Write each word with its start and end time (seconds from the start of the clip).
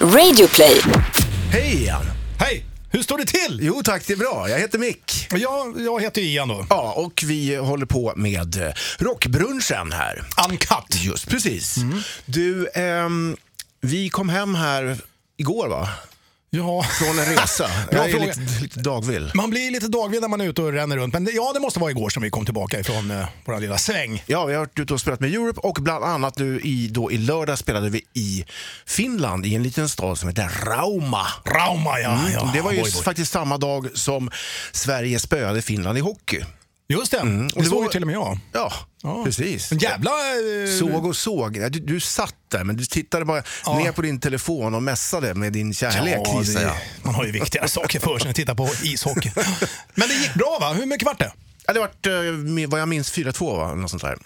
Radioplay. 0.00 0.80
Hej 1.52 1.84
Ian! 1.84 2.02
Hej! 2.40 2.64
Hur 2.90 3.02
står 3.02 3.18
det 3.18 3.24
till? 3.26 3.58
Jo 3.62 3.82
tack, 3.84 4.06
det 4.06 4.12
är 4.12 4.16
bra. 4.16 4.48
Jag 4.48 4.58
heter 4.58 4.78
Mick. 4.78 5.26
Jag, 5.30 5.80
jag 5.80 6.02
heter 6.02 6.20
Ian 6.22 6.48
då. 6.48 6.66
Ja, 6.70 6.92
och 6.96 7.24
vi 7.26 7.56
håller 7.56 7.86
på 7.86 8.12
med 8.16 8.62
eh, 8.66 8.72
rockbrunchen 8.98 9.92
här. 9.92 10.22
Uncut. 10.48 11.02
Just 11.04 11.28
precis. 11.28 11.76
Du, 12.26 12.68
ehm, 12.74 13.36
vi 13.80 14.08
kom 14.08 14.28
hem 14.28 14.54
här 14.54 14.96
igår 15.36 15.68
va? 15.68 15.88
Ja. 16.50 16.82
Från 16.82 17.18
en 17.18 17.24
resa. 17.24 17.70
Jag 17.90 18.10
är 18.10 18.20
lite, 18.20 18.40
lite 18.62 18.80
dagvill. 18.80 19.30
Man 19.34 19.50
blir 19.50 19.70
lite 19.70 19.88
dagvill 19.88 20.20
när 20.20 20.28
man 20.28 20.40
är 20.40 20.44
ute 20.44 20.62
och 20.62 20.72
ränner 20.72 20.96
runt. 20.96 21.14
Men 21.14 21.28
ja, 21.32 21.50
det 21.54 21.60
måste 21.60 21.80
vara 21.80 21.90
igår 21.90 22.10
som 22.10 22.22
vi 22.22 22.30
kom 22.30 22.44
tillbaka 22.44 22.80
ifrån 22.80 23.10
eh, 23.10 23.26
vår 23.44 23.60
lilla 23.60 23.78
sväng. 23.78 24.22
Ja, 24.26 24.44
vi 24.44 24.52
har 24.54 24.60
varit 24.60 24.78
ute 24.78 24.94
och 24.94 25.00
spelat 25.00 25.20
med 25.20 25.34
Europe 25.34 25.60
och 25.60 25.78
bland 25.80 26.04
annat 26.04 26.38
nu 26.38 26.60
i, 26.60 26.88
då, 26.88 27.12
i 27.12 27.18
lördag 27.18 27.58
spelade 27.58 27.90
vi 27.90 28.02
i 28.14 28.44
Finland 28.86 29.46
i 29.46 29.54
en 29.54 29.62
liten 29.62 29.88
stad 29.88 30.18
som 30.18 30.28
heter 30.28 30.50
Rauma. 30.64 31.26
Rauma, 31.44 32.00
ja. 32.00 32.18
ja. 32.32 32.40
Mm. 32.40 32.54
det 32.54 32.60
var 32.60 32.72
ju 32.72 32.84
faktiskt 32.84 33.32
samma 33.32 33.58
dag 33.58 33.88
som 33.94 34.30
Sverige 34.72 35.18
spöade 35.18 35.62
Finland 35.62 35.98
i 35.98 36.00
hockey. 36.00 36.44
Just 36.92 37.10
det, 37.12 37.18
och 37.18 37.26
det 37.26 37.48
det 37.54 37.64
såg 37.64 37.74
var- 37.76 37.82
ju 37.84 37.88
till 37.88 38.02
och 38.02 38.06
med 38.06 38.14
jag. 38.16 38.38
Ja, 38.52 38.72
Ja. 39.02 39.24
precis. 39.24 39.72
En 39.72 39.78
jävla... 39.78 40.10
eh, 40.10 40.78
Såg 40.78 41.06
och 41.06 41.16
såg. 41.16 41.52
Du, 41.52 41.68
du 41.80 42.00
satt 42.00 42.34
där, 42.48 42.64
men 42.64 42.76
du 42.76 42.84
tittade 42.84 43.24
bara 43.24 43.42
Ja. 43.64 43.78
ner 43.78 43.92
på 43.92 44.02
din 44.02 44.20
telefon 44.20 44.74
och 44.74 44.82
mässade 44.82 45.34
med 45.34 45.52
din 45.52 45.74
kärlek, 45.74 46.18
ja, 46.24 46.40
gissar 46.40 46.60
jag. 46.62 46.70
det, 46.70 46.78
man 47.02 47.14
har 47.14 47.24
ju 47.24 47.32
viktigare 47.32 47.68
saker 47.78 48.00
för 48.00 48.18
sig 48.18 48.30
att 48.30 48.36
titta 48.36 48.54
på 48.54 48.68
ishockey. 48.82 49.32
Men 49.94 50.08
det 50.08 50.14
gick 50.14 50.34
bra 50.34 50.58
va? 50.60 50.72
Hur 50.72 50.86
mycket 50.86 51.06
vart 51.06 51.18
det? 51.18 51.32
Ja, 51.66 51.72
det 51.72 51.80
vart, 51.80 52.06
eh, 52.06 52.12
vad 52.68 52.80
jag 52.80 52.88
minns, 52.88 53.12
4-2 53.12 53.56
va? 53.56 53.74
Något 53.74 53.90
sånt 53.90 54.02
där. 54.02 54.18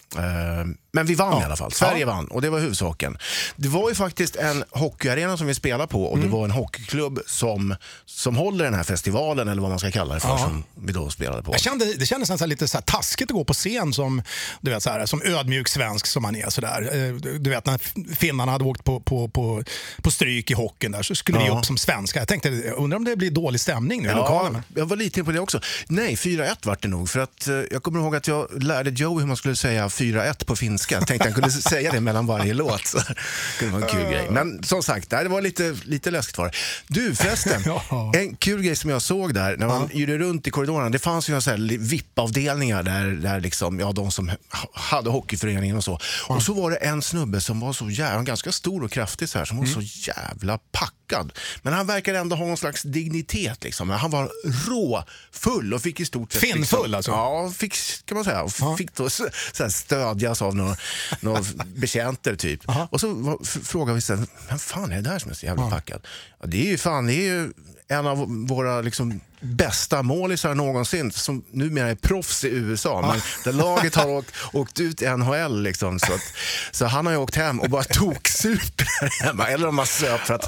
Men 0.95 1.05
vi 1.05 1.15
vann 1.15 1.41
i 1.41 1.45
alla 1.45 1.55
fall. 1.55 1.71
Sverige 1.71 1.99
Ja. 1.99 2.07
vann 2.07 2.27
och 2.27 2.41
det 2.41 2.49
var 2.49 2.59
huvudsaken. 2.59 3.17
Det 3.55 3.67
var 3.67 3.89
ju 3.89 3.95
faktiskt 3.95 4.35
en 4.35 4.63
hockeyarena 4.69 5.37
som 5.37 5.47
vi 5.47 5.53
spelade 5.55 5.87
på 5.87 6.03
och 6.05 6.17
Mm. 6.17 6.29
det 6.29 6.35
var 6.37 6.45
en 6.45 6.51
hockeyklubb 6.51 7.19
som, 7.27 7.75
som 8.05 8.35
håller 8.35 8.65
den 8.65 8.73
här 8.73 8.83
festivalen, 8.83 9.47
eller 9.47 9.61
vad 9.61 9.69
man 9.71 9.79
ska 9.79 9.91
kalla 9.91 10.13
det 10.13 10.19
för, 10.19 10.29
Ja. 10.29 10.37
som 10.37 10.63
vi 10.75 10.93
då 10.93 11.09
spelade 11.09 11.43
på. 11.43 11.51
Jag 11.51 11.61
kände, 11.61 11.93
det 11.93 12.05
kändes 12.05 12.29
nästan 12.29 12.49
lite 12.49 12.67
så 12.67 12.77
här 12.77 12.81
taskigt 12.81 13.31
att 13.31 13.35
gå 13.35 13.43
på 13.43 13.53
scen 13.53 13.93
som, 13.93 14.21
du 14.61 14.71
vet, 14.71 14.83
så 14.83 14.89
här, 14.89 15.05
som 15.05 15.21
ödmjuk 15.21 15.67
svensk 15.67 16.07
som 16.07 16.21
man 16.23 16.35
är. 16.35 16.49
Så 16.49 16.61
där. 16.61 16.81
Eh, 17.07 17.13
Du 17.13 17.49
vet 17.49 17.65
när 17.65 17.79
finnarna 18.15 18.51
hade 18.51 18.63
åkt 18.63 18.83
på, 18.83 18.99
på, 18.99 19.27
på, 19.27 19.63
på 20.01 20.11
stryk 20.11 20.51
i 20.51 20.53
hockeyn 20.53 20.91
där 20.91 21.03
så 21.03 21.15
skulle 21.15 21.39
vi 21.39 21.45
Ja. 21.45 21.57
upp 21.59 21.65
som 21.65 21.77
svenskar. 21.77 22.21
Jag 22.21 22.27
tänkte, 22.27 22.49
jag 22.49 22.77
undrar 22.77 22.97
om 22.97 23.03
det 23.05 23.15
blir 23.15 23.31
dålig 23.31 23.59
stämning 23.61 24.01
nu 24.03 24.09
i 24.09 24.13
lokalen. 24.13 24.53
Ja, 24.53 24.61
jag 24.75 24.85
var 24.85 24.97
lite 24.97 25.23
på 25.23 25.31
det 25.31 25.39
också. 25.39 25.59
Nej, 25.87 26.15
4-1 26.15 26.55
vart 26.65 26.81
det 26.81 26.87
nog. 26.87 27.09
För 27.09 27.19
att, 27.19 27.47
eh, 27.47 27.53
jag 27.71 27.83
kommer 27.83 27.99
ihåg 27.99 28.15
att 28.15 28.27
jag 28.27 28.63
lärde 28.63 28.89
Joey 28.89 29.19
hur 29.19 29.27
man 29.27 29.37
skulle 29.37 29.55
säga 29.55 29.89
4-1 29.89 30.45
på 30.45 30.55
finska. 30.55 30.82
Jag 30.91 31.07
tänkte 31.07 31.27
han 31.27 31.33
kunde 31.33 31.51
säga 31.51 31.91
det 31.91 31.99
mellan 31.99 32.25
varje 32.25 32.53
låt. 32.53 32.87
Så 32.87 32.97
det 32.97 33.15
kunde 33.59 33.73
vara 33.73 33.83
en 33.85 33.89
kul 33.89 34.11
grej. 34.11 34.27
Men 34.29 34.63
som 34.63 34.83
sagt, 34.83 35.09
det 35.09 35.27
var 35.29 35.41
lite, 35.41 35.75
lite 35.83 36.11
läskigt 36.11 36.37
var 36.37 36.45
det. 36.45 36.51
Du 36.87 37.15
förresten, 37.15 37.61
en 38.13 38.35
kul 38.35 38.61
grej 38.61 38.75
som 38.75 38.89
jag 38.89 39.01
såg 39.01 39.33
där 39.33 39.57
när 39.57 39.67
man 39.67 39.91
yrde 39.91 40.17
runt 40.17 40.47
i 40.47 40.51
korridorerna. 40.51 40.89
Det 40.89 40.99
fanns 40.99 41.29
ju 41.29 41.33
några 41.33 41.55
VIP-avdelningar 41.79 42.83
där, 42.83 43.05
där 43.05 43.39
liksom, 43.39 43.79
ja, 43.79 43.91
de 43.91 44.11
som 44.11 44.29
ha- 44.29 44.35
hade 44.73 45.09
hockeyföreningen 45.09 45.77
och 45.77 45.83
så. 45.83 45.99
Och 46.27 46.43
så 46.43 46.53
var 46.53 46.71
det 46.71 46.77
en 46.77 47.01
snubbe 47.01 47.41
som 47.41 47.59
var 47.59 47.73
så 47.73 47.89
jävla, 47.89 48.23
ganska 48.23 48.51
stor 48.51 48.83
och 48.83 48.91
kraftig 48.91 49.29
så 49.29 49.37
här, 49.37 49.45
som 49.45 49.57
var 49.57 49.63
Mm. 49.65 49.73
så 49.75 50.11
jävla 50.11 50.57
packad. 51.07 51.33
Men 51.61 51.73
han 51.73 51.87
verkade 51.87 52.19
ändå 52.19 52.35
ha 52.35 52.45
någon 52.45 52.57
slags 52.57 52.83
dignitet. 52.83 53.63
Liksom. 53.63 53.89
Han 53.89 54.11
var 54.11 54.31
råfull 54.69 55.73
och 55.73 55.81
fick 55.81 55.99
i 55.99 56.05
stort 56.05 56.31
sett... 56.31 56.41
Finnfull, 56.41 56.91
liksom, 56.91 56.95
alltså? 56.95 57.11
Ja, 57.11 57.51
fick, 57.57 57.75
kan 58.05 58.15
man 58.15 58.25
säga. 58.25 58.43
Och 58.43 58.77
Fick 58.77 58.95
då 58.95 59.09
så, 59.09 59.23
här 59.59 59.69
stödjas 59.69 60.41
av 60.41 60.55
några, 60.55 60.75
några 61.19 61.43
betjänter 61.75 62.35
typ. 62.35 62.61
Och 62.89 62.99
så 62.99 63.39
frågade 63.43 63.95
vi 63.95 64.01
sen, 64.01 64.27
vem 64.49 64.59
fan 64.59 64.91
är 64.91 64.95
det 64.95 65.09
där 65.09 65.19
som 65.19 65.31
är 65.31 65.35
så 65.35 65.45
jävla 65.45 65.69
packad? 65.69 66.07
Ja, 66.39 66.47
det 66.47 66.67
är 66.67 66.71
ju 66.71 66.77
fan, 66.77 67.05
det 67.05 67.13
är 67.13 67.33
ju 67.33 67.53
en 67.87 68.07
av 68.07 68.47
våra 68.47 68.81
liksom, 68.81 69.19
bästa 69.43 70.03
målisar 70.03 70.55
någonsin 70.55 71.11
som 71.11 71.43
numera 71.51 71.87
är 71.89 71.95
proffs 71.95 72.43
i 72.43 72.47
USA. 72.47 73.01
Men 73.01 73.21
där 73.43 73.53
laget 73.59 73.95
har 73.95 74.05
åkt, 74.09 74.31
åkt 74.53 74.79
ut 74.79 75.01
i 75.01 75.05
NHL. 75.09 75.61
Liksom, 75.63 75.99
så, 75.99 76.13
att, 76.13 76.21
så 76.71 76.85
han 76.85 77.05
har 77.05 77.13
ju 77.13 77.19
åkt 77.19 77.35
hem 77.35 77.59
och 77.59 77.69
bara 77.69 77.83
toksuper 77.83 78.87
där 79.01 79.25
hemma. 79.25 79.47
Eller 79.47 79.67
om 79.67 79.75
man 79.75 79.85
söp 79.87 80.19
för 80.21 80.33
att, 80.33 80.45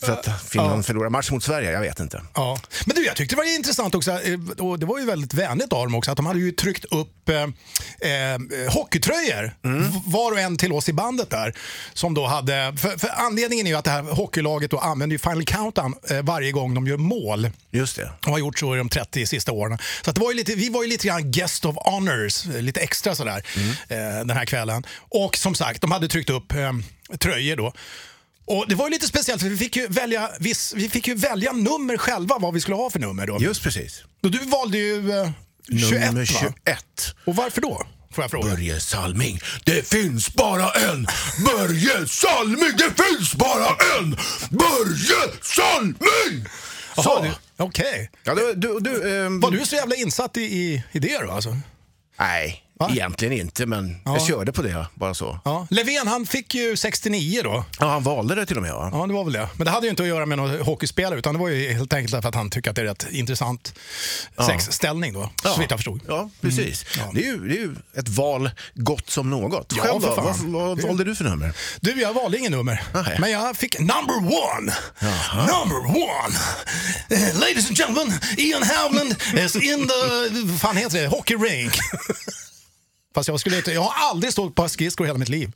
för 0.00 0.12
att 0.12 0.42
Finland 0.48 0.86
förlorar 0.86 1.08
match 1.10 1.30
mot 1.30 1.44
Sverige. 1.44 1.72
Jag 1.72 1.80
vet 1.80 2.00
inte. 2.00 2.22
Ja. 2.34 2.58
Men 2.86 2.96
du, 2.96 3.04
jag 3.06 3.16
tyckte 3.16 3.34
det 3.34 3.38
var 3.42 3.56
intressant 3.56 3.94
också, 3.94 4.10
eh, 4.10 4.38
och 4.58 4.78
det 4.78 4.86
var 4.86 4.98
ju 4.98 5.04
väldigt 5.04 5.34
vänligt 5.34 5.72
av 5.72 5.84
dem 5.86 5.94
också, 5.94 6.10
att 6.10 6.16
de 6.16 6.26
hade 6.26 6.38
ju 6.38 6.52
tryckt 6.52 6.84
upp 6.84 7.28
eh, 7.28 7.42
eh, 7.42 8.72
hockeytröjor, 8.72 9.54
v- 9.62 10.00
var 10.06 10.32
och 10.32 10.38
en 10.40 10.56
till 10.56 10.72
oss 10.72 10.88
i 10.88 10.92
bandet 10.92 11.30
där. 11.30 11.54
Som 11.92 12.14
då 12.14 12.26
hade, 12.26 12.74
för, 12.80 12.98
för 12.98 13.08
anledningen 13.16 13.66
är 13.66 13.70
ju 13.70 13.76
att 13.76 13.84
det 13.84 13.90
här 13.90 14.02
hockeylaget 14.02 14.70
då 14.70 14.78
använder 14.78 15.14
ju 15.14 15.18
Final 15.18 15.44
Countdown 15.44 15.94
eh, 16.10 16.22
varje 16.22 16.52
gång 16.52 16.74
de 16.74 16.86
gör 16.86 16.96
mål. 16.96 17.50
Just 17.70 17.96
det. 17.96 18.05
De 18.20 18.30
har 18.32 18.38
gjort 18.38 18.58
så 18.58 18.74
i 18.74 18.78
de 18.78 18.88
30 18.88 19.26
sista 19.26 19.52
åren. 19.52 19.78
Så 20.04 20.12
det 20.12 20.20
var 20.20 20.34
lite, 20.34 20.54
vi 20.54 20.68
var 20.68 20.82
ju 20.82 20.88
lite 20.88 21.06
grann 21.06 21.30
guest 21.32 21.64
of 21.64 21.76
honors, 21.84 22.44
lite 22.44 22.80
extra 22.80 23.14
sådär, 23.14 23.42
eh, 23.88 23.98
den 23.98 24.30
här 24.30 24.44
kvällen. 24.44 24.86
Och 24.98 25.36
som 25.36 25.54
sagt, 25.54 25.80
de 25.80 25.90
hade 25.90 26.08
tryckt 26.08 26.30
upp 26.30 26.52
eh, 26.52 26.72
tröjor 27.18 27.56
då. 27.56 27.72
Och 28.48 28.64
Det 28.68 28.74
var 28.74 28.86
ju 28.86 28.90
lite 28.90 29.06
speciellt 29.06 29.42
för 29.42 29.48
vi 29.48 29.56
fick 29.56 29.76
ju 29.76 29.86
välja, 29.86 30.30
viss, 30.40 30.72
vi 30.76 30.88
fick 30.88 31.08
ju 31.08 31.14
välja 31.14 31.52
nummer 31.52 31.96
själva, 31.96 32.38
vad 32.38 32.54
vi 32.54 32.60
skulle 32.60 32.76
ha 32.76 32.90
för 32.90 32.98
nummer. 32.98 33.26
Då. 33.26 33.38
Just 33.40 33.62
precis. 33.62 34.02
Och 34.22 34.30
du 34.30 34.38
valde 34.38 34.78
ju 34.78 35.10
eh, 35.20 35.30
21 35.68 35.90
Nummer 35.90 36.20
va? 36.20 36.50
21. 36.64 37.14
Och 37.24 37.36
varför 37.36 37.60
då? 37.60 37.86
Får 38.12 38.24
jag 38.24 38.30
fråga. 38.30 38.50
Börje 38.50 38.80
Salming. 38.80 39.40
Det 39.64 39.88
finns 39.88 40.34
bara 40.34 40.70
en 40.70 41.06
Börje 41.44 42.08
Salming. 42.08 42.72
Det 42.78 43.04
finns 43.04 43.34
bara 43.34 43.68
en 43.98 44.16
Börje 44.50 45.32
Salming! 45.42 46.46
Jaha, 46.96 47.34
Okej. 47.58 48.10
Ja, 48.24 48.34
du, 48.34 48.54
du, 48.54 48.78
du, 48.80 49.24
ehm, 49.24 49.40
Var 49.40 49.50
du 49.50 49.66
så 49.66 49.76
jävla 49.76 49.94
insatt 49.94 50.36
i, 50.36 50.40
i, 50.40 50.84
i 50.92 50.98
det 50.98 51.18
då? 51.18 51.30
Alltså? 51.30 51.56
Nej, 52.18 52.62
Va? 52.78 52.88
egentligen 52.90 53.32
inte, 53.32 53.66
men 53.66 53.96
Ja. 54.04 54.12
jag 54.12 54.26
körde 54.26 54.52
på 54.52 54.62
det. 54.62 54.86
Bara 54.94 55.14
så. 55.14 55.40
Ja. 55.44 55.66
Löfven 55.70 56.06
han 56.08 56.26
fick 56.26 56.54
ju 56.54 56.76
69 56.76 57.40
då. 57.44 57.64
Ja, 57.80 57.86
han 57.90 58.02
valde 58.02 58.34
det 58.34 58.46
till 58.46 58.56
och 58.56 58.62
med. 58.62 58.72
Va? 58.72 58.90
Ja, 58.92 59.06
det 59.06 59.12
var 59.14 59.24
väl 59.24 59.32
det. 59.32 59.48
Men 59.56 59.64
det 59.64 59.70
hade 59.70 59.86
ju 59.86 59.90
inte 59.90 60.02
att 60.02 60.08
göra 60.08 60.26
med 60.26 60.38
någon 60.38 60.60
hockeyspelare 60.60 61.18
utan 61.18 61.34
det 61.34 61.40
var 61.40 61.48
ju 61.48 61.72
helt 61.72 61.92
enkelt 61.92 62.22
för 62.22 62.28
att 62.28 62.34
han 62.34 62.50
tycker 62.50 62.70
att 62.70 62.76
det 62.76 62.82
är 62.82 62.86
rätt 62.86 63.06
intressant 63.10 63.74
sexställning 64.46 65.12
då, 65.12 65.30
så 65.42 65.60
vitt 65.60 65.70
jag 65.70 65.78
förstod. 65.78 66.00
Ja, 66.08 66.30
precis. 66.40 66.84
Ja. 66.96 67.10
Det, 67.14 67.20
är 67.20 67.26
ju, 67.26 67.48
det 67.48 67.54
är 67.54 67.58
ju 67.60 67.74
ett 67.96 68.08
val 68.08 68.50
gott 68.74 69.10
som 69.10 69.30
något. 69.30 69.72
Ja, 69.76 69.82
Själv 69.82 70.00
då? 70.00 70.14
Vad, 70.14 70.36
vad 70.36 70.80
valde 70.82 71.04
du 71.04 71.14
för 71.14 71.24
nummer? 71.24 71.52
Du, 71.80 72.00
jag 72.00 72.12
valde 72.12 72.38
ingen 72.38 72.52
nummer. 72.52 72.82
Nej. 72.94 73.16
Men 73.20 73.30
jag 73.30 73.56
fick 73.56 73.78
number 73.78 74.16
one. 74.16 74.72
Number 75.34 75.86
one. 75.96 76.36
Eh, 77.10 77.38
ladies 77.40 77.66
and 77.68 77.76
gentlemen, 77.78 78.12
Ian 78.38 78.62
Havland 78.62 79.14
is 79.38 79.56
in 79.56 79.88
the, 79.88 80.40
vad 80.44 80.60
fan 80.60 80.76
heter 80.76 81.02
det, 81.02 81.08
hockey 81.08 81.34
rink. 81.34 81.72
Fast 83.16 83.28
jag, 83.28 83.40
skulle 83.40 83.56
inte, 83.56 83.72
jag 83.72 83.80
har 83.80 84.10
aldrig 84.10 84.32
stått 84.32 84.54
på 84.54 84.68
skridskor 84.68 85.06
i 85.06 85.08
hela 85.08 85.18
mitt 85.18 85.28
liv. 85.28 85.52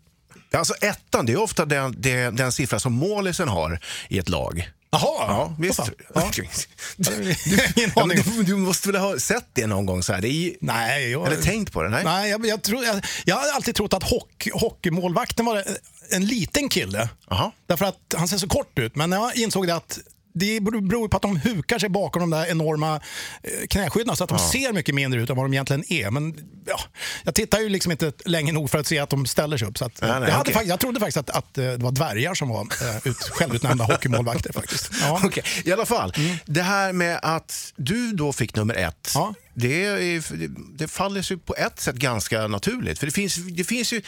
Alltså 0.52 0.74
ettan, 0.74 1.26
det 1.26 1.32
är 1.32 1.36
ofta 1.40 1.64
den, 1.64 1.94
det, 1.98 2.30
den 2.30 2.52
siffra 2.52 2.80
som 2.80 2.92
målisen 2.92 3.48
har 3.48 3.80
i 4.08 4.18
ett 4.18 4.28
lag. 4.28 4.70
Jaha, 4.90 5.02
Ja, 5.18 5.54
visst. 5.58 5.80
Ja. 6.14 6.30
Du, 6.96 7.34
ja, 7.96 8.06
du, 8.06 8.42
du 8.42 8.56
måste 8.56 8.88
väl 8.88 9.00
ha 9.00 9.18
sett 9.18 9.46
det 9.52 9.66
någon 9.66 9.86
gång? 9.86 10.02
Så 10.02 10.12
här. 10.12 10.22
Ju- 10.22 10.56
Nej, 10.60 11.10
jag, 11.10 11.26
Eller 11.26 11.42
tänkt 11.42 11.72
på 11.72 11.82
det? 11.82 11.88
Nej. 11.88 12.04
nej 12.04 12.30
jag, 12.30 12.46
jag, 12.46 12.62
tror, 12.62 12.84
jag, 12.84 13.04
jag 13.24 13.36
har 13.36 13.52
alltid 13.54 13.74
trott 13.74 13.92
att 13.94 14.02
hockey, 14.02 14.50
hockeymålvakten 14.54 15.44
var 15.44 15.64
en 16.10 16.26
liten 16.26 16.68
kille. 16.68 17.08
Jaha. 17.30 17.52
Därför 17.66 17.84
att 17.84 18.14
han 18.16 18.28
ser 18.28 18.38
så 18.38 18.48
kort 18.48 18.78
ut. 18.78 18.96
Men 18.96 19.10
när 19.10 19.16
jag 19.16 19.36
insåg 19.36 19.66
det 19.66 19.74
att 19.74 19.98
det 20.34 20.60
beror 20.60 21.08
på 21.08 21.16
att 21.16 21.22
de 21.22 21.36
hukar 21.36 21.78
sig 21.78 21.88
bakom 21.88 22.20
de 22.20 22.30
där 22.30 22.46
enorma 22.50 22.94
eh, 23.42 23.66
knäskydden 23.70 24.16
så 24.16 24.24
att 24.24 24.30
de 24.30 24.38
ser 24.38 24.72
mycket 24.72 24.94
mindre 24.94 25.20
ut 25.22 25.30
än 25.30 25.36
vad 25.36 25.44
de 25.44 25.52
egentligen 25.52 25.84
är. 25.92 26.10
Men 26.10 26.34
ja, 26.66 26.80
jag 27.24 27.34
tittar 27.34 27.58
ju 27.60 27.68
liksom 27.68 27.92
inte 27.92 28.12
länge 28.24 28.52
nog 28.52 28.70
för 28.70 28.78
att 28.78 28.86
se 28.86 28.98
att 28.98 29.10
de 29.10 29.26
ställer 29.26 29.56
sig 29.56 29.68
upp. 29.68 29.78
Så 29.78 29.84
att, 29.84 30.00
Nej, 30.00 30.10
nej, 30.20 30.28
jag, 30.28 30.36
hade, 30.36 30.50
fakt- 30.52 30.66
jag 30.68 30.80
trodde 30.80 31.00
faktiskt 31.00 31.16
att, 31.16 31.30
att 31.30 31.58
eh, 31.58 31.64
det 31.64 31.76
var 31.76 31.92
dvärgar 31.92 32.34
som 32.34 32.48
var 32.48 32.60
eh, 32.60 33.06
ut, 33.08 33.16
självutnämnda 33.16 33.84
hockeymålvakter. 33.84 34.52
faktiskt. 34.52 34.90
Ja. 35.02 35.20
Okej, 35.24 35.42
I 35.64 35.72
alla 35.72 35.86
fall, 35.86 36.12
det 36.46 36.62
här 36.62 36.92
med 36.92 37.18
att 37.22 37.72
du 37.76 38.12
då 38.12 38.32
fick 38.32 38.54
nummer 38.56 38.74
ett. 38.74 39.12
Ja. 39.14 39.34
Det, 39.54 39.84
är, 39.84 40.36
det, 40.36 40.50
det 40.78 40.88
faller 40.88 41.22
sig 41.22 41.36
på 41.36 41.54
ett 41.54 41.80
sätt 41.80 41.96
ganska 41.96 42.46
naturligt. 42.46 42.98
För 42.98 43.06
det 43.06 43.12
finns, 43.12 43.36
det 43.36 43.64
finns 43.64 43.92
ju, 43.92 44.02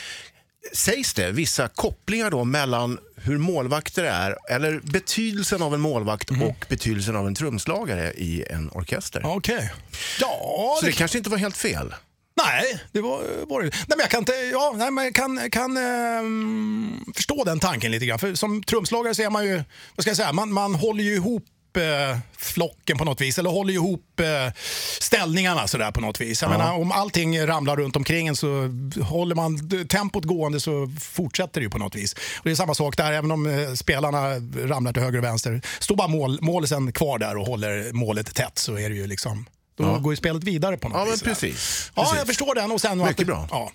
sägs 0.73 1.15
det, 1.15 1.33
vissa 1.33 1.69
kopplingar 1.69 2.31
då 2.31 2.45
mellan 2.45 2.99
hur 3.17 3.39
målvakter 3.39 4.05
är, 4.05 4.37
eller 4.49 4.81
betydelsen 4.85 5.63
av 5.63 5.75
en 5.75 5.81
målvakt 5.81 6.31
och 6.31 6.67
betydelsen 6.69 7.17
av 7.17 7.27
en 7.27 7.35
trumslagare 7.35 8.13
i 8.13 8.45
en 8.51 8.71
orkester. 8.71 9.23
Okej. 9.25 9.73
Ja, 10.21 10.77
Så 10.81 10.87
det 10.87 10.93
det 10.93 10.97
kanske 10.97 11.19
inte 11.19 11.31
var 11.31 11.39
helt 11.39 11.57
fel. 11.57 11.95
Nej, 12.37 12.81
det 12.93 13.01
var, 13.01 13.47
var 13.47 13.63
det. 13.63 13.69
Nej, 13.71 13.85
men 13.89 13.99
jag 13.99 14.11
kan, 14.11 14.19
inte, 14.19 14.33
ja, 14.33 14.75
nej, 14.77 14.91
men 14.91 15.05
jag 15.05 15.15
kan, 15.15 15.51
kan 15.51 15.77
ehm, 15.77 17.05
förstå 17.17 17.45
den 17.45 17.61
tanken 17.61 17.91
lite 17.91 18.07
grann. 18.07 18.19
För 18.19 18.35
som 18.35 18.63
trumslagare 18.63 19.15
så 19.15 19.23
är 19.23 19.31
man 19.31 19.45
ju, 19.45 19.57
vad 19.97 20.05
ska 20.05 20.11
jag 20.11 20.17
säga, 20.17 20.33
man, 20.33 20.53
man 20.53 20.75
håller 20.75 21.05
ju 21.05 21.15
ihop 21.15 21.45
eh, 21.77 22.19
flocken 22.37 22.99
på 22.99 23.05
något 23.05 23.21
vis, 23.21 23.39
eller 23.39 23.51
håller 23.51 23.75
ihop 23.75 24.21
eh, 24.21 24.53
ställningarna 25.01 25.69
sådär 25.69 25.91
på 25.91 26.01
något 26.01 26.21
vis. 26.21 26.43
Jag 26.43 26.53
Ja. 26.53 26.59
menar, 26.59 26.73
om 26.75 26.93
allting 26.93 27.47
ramlar 27.47 27.77
runt 27.77 27.97
omkring 27.97 28.29
en 28.29 28.37
så 28.37 28.69
håller 29.03 29.35
man 29.35 29.69
tempot 29.89 30.25
gående 30.25 30.61
så 30.61 30.93
fortsätter 31.01 31.61
det 31.61 31.65
ju 31.65 31.71
på 31.71 31.79
något 31.79 31.95
vis. 31.95 32.13
Och 32.15 32.45
det 32.45 32.51
är 32.51 32.55
samma 32.55 32.75
sak 32.75 32.97
där, 32.97 33.13
även 33.13 33.31
om 33.31 33.47
eh, 33.47 33.73
spelarna 33.75 34.35
ramlar 34.69 34.93
till 34.93 35.03
höger 35.03 35.19
och 35.19 35.25
vänster. 35.25 35.63
Står 35.81 35.97
bara 35.97 36.09
mål, 36.09 36.39
målisen 36.43 36.93
kvar 36.93 37.19
där 37.19 37.37
och 37.37 37.47
håller 37.47 37.93
målet 37.93 38.35
tätt 38.35 38.59
så 38.59 38.79
är 38.79 38.89
det 38.91 38.95
ju 38.97 39.07
liksom, 39.07 39.47
då 39.79 39.85
Ja. 39.85 39.99
går 39.99 40.13
ju 40.13 40.17
spelet 40.17 40.45
vidare 40.45 40.77
på 40.77 40.89
något 40.89 40.99
Ja, 40.99 41.05
men 41.05 41.11
vis. 41.13 41.21
sådär. 41.21 41.31
precis. 41.35 41.93
Ja, 41.95 42.03
precis. 42.03 42.19
jag 42.19 42.27
förstår 42.27 42.55
den. 42.55 42.73
Och 42.73 42.81
sen, 42.81 42.99
Mycket 42.99 43.27
bra. 43.27 43.49
Ja. 43.51 43.73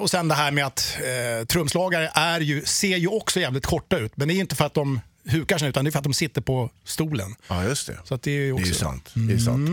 Och 0.00 0.10
sen 0.10 0.28
det 0.28 0.34
här 0.34 0.50
med 0.50 0.66
att 0.66 0.96
eh, 1.00 1.46
trumslagare 1.46 2.10
är 2.14 2.40
ju, 2.40 2.64
ser 2.64 2.96
ju 2.96 3.08
också 3.08 3.40
jävligt 3.40 3.66
korta 3.66 3.96
ut. 3.98 4.16
Men 4.16 4.28
det 4.28 4.34
är 4.34 4.36
inte 4.40 4.56
för 4.56 4.64
att 4.64 4.74
de 4.74 5.00
hukar 5.26 5.58
sig 5.58 5.68
utan 5.68 5.84
det 5.84 5.88
är 5.88 5.92
för 5.92 5.98
att 5.98 6.04
de 6.04 6.14
sitter 6.14 6.40
på 6.40 6.70
stolen. 6.84 7.34
Ja, 7.48 7.64
just 7.64 7.86
det. 7.86 7.98
Så 8.04 8.16
det 8.16 8.30
är 8.30 8.34
ju 8.34 8.46
Det 8.46 8.52
också... 8.52 8.70
är 8.70 8.74
sant. 8.74 9.10
Det 9.14 9.34
är 9.34 9.38
sant. 9.38 9.70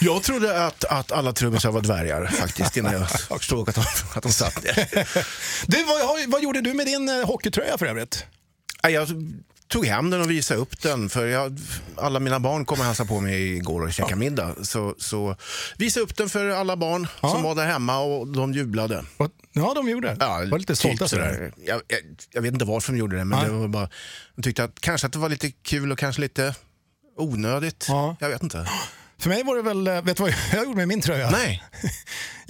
Jag 0.00 0.22
trodde 0.22 0.66
att, 0.66 0.84
att 0.84 1.12
alla 1.12 1.32
trummisar 1.32 1.70
var 1.70 1.80
dvärgar 1.80 2.26
faktiskt 2.26 2.76
innan 2.76 2.92
jag 2.92 3.10
förstod 3.38 3.68
att 3.68 3.74
de, 3.74 3.84
att 4.14 4.22
de 4.22 4.32
satt 4.32 4.62
där. 4.62 4.88
Du, 5.66 5.84
vad, 5.84 6.28
vad 6.30 6.42
gjorde 6.42 6.60
du 6.60 6.74
med 6.74 6.86
din 6.86 7.08
eh, 7.08 7.26
hockeytröja 7.26 7.78
för 7.78 7.86
övrigt? 7.86 8.24
Jag 8.82 9.08
tog 9.68 9.86
hem 9.86 10.10
den 10.10 10.20
och 10.20 10.30
visade 10.30 10.60
upp 10.60 10.80
den 10.82 11.08
för 11.08 11.26
jag, 11.26 11.58
alla 11.96 12.20
mina 12.20 12.40
barn 12.40 12.64
kom 12.64 12.80
och 12.80 12.86
hälsade 12.86 13.08
på 13.08 13.20
mig 13.20 13.56
igår 13.56 13.82
och 13.82 13.92
käkade 13.92 14.16
middag. 14.16 14.54
Så, 14.62 14.94
så 14.98 15.36
visade 15.78 16.04
upp 16.04 16.16
den 16.16 16.28
för 16.28 16.48
alla 16.50 16.76
barn 16.76 17.06
Ja. 17.22 17.28
som 17.30 17.42
var 17.42 17.54
där 17.54 17.66
hemma 17.66 17.98
och 17.98 18.26
de 18.28 18.52
jublade. 18.52 19.04
Vad- 19.16 19.30
Ja, 19.52 19.72
de 19.74 19.88
gjorde 19.88 20.08
det. 20.08 20.16
Ja, 20.20 20.44
var 20.50 20.58
lite 20.58 20.76
stolta 20.76 21.04
typ 21.04 21.08
sådär. 21.10 21.52
Jag, 21.66 21.80
jag, 21.88 22.00
jag 22.32 22.42
vet 22.42 22.52
inte 22.52 22.64
varför 22.64 22.92
de 22.92 22.98
gjorde 22.98 23.16
det, 23.16 23.24
men 23.24 23.38
Nej. 23.38 23.48
det 23.48 23.54
var 23.54 23.68
bara, 23.68 23.88
de 24.36 24.42
tyckte 24.42 24.64
att 24.64 24.80
kanske 24.80 25.06
att 25.06 25.12
det 25.12 25.18
var 25.18 25.28
lite 25.28 25.50
kul 25.50 25.92
och 25.92 25.98
kanske 25.98 26.20
lite 26.20 26.54
onödigt. 27.16 27.86
Ja. 27.88 28.16
Jag 28.20 28.28
vet 28.28 28.42
inte. 28.42 28.68
För 29.20 29.28
mig 29.30 29.42
var 29.42 29.56
det 29.56 29.62
väl, 29.62 29.86
eh, 29.86 30.02
vet 30.02 30.16
du 30.16 30.22
vad 30.22 30.34
jag 30.52 30.64
gjorde 30.64 30.76
med 30.76 30.88
min 30.88 31.00
tröja? 31.00 31.30
Nej. 31.30 31.62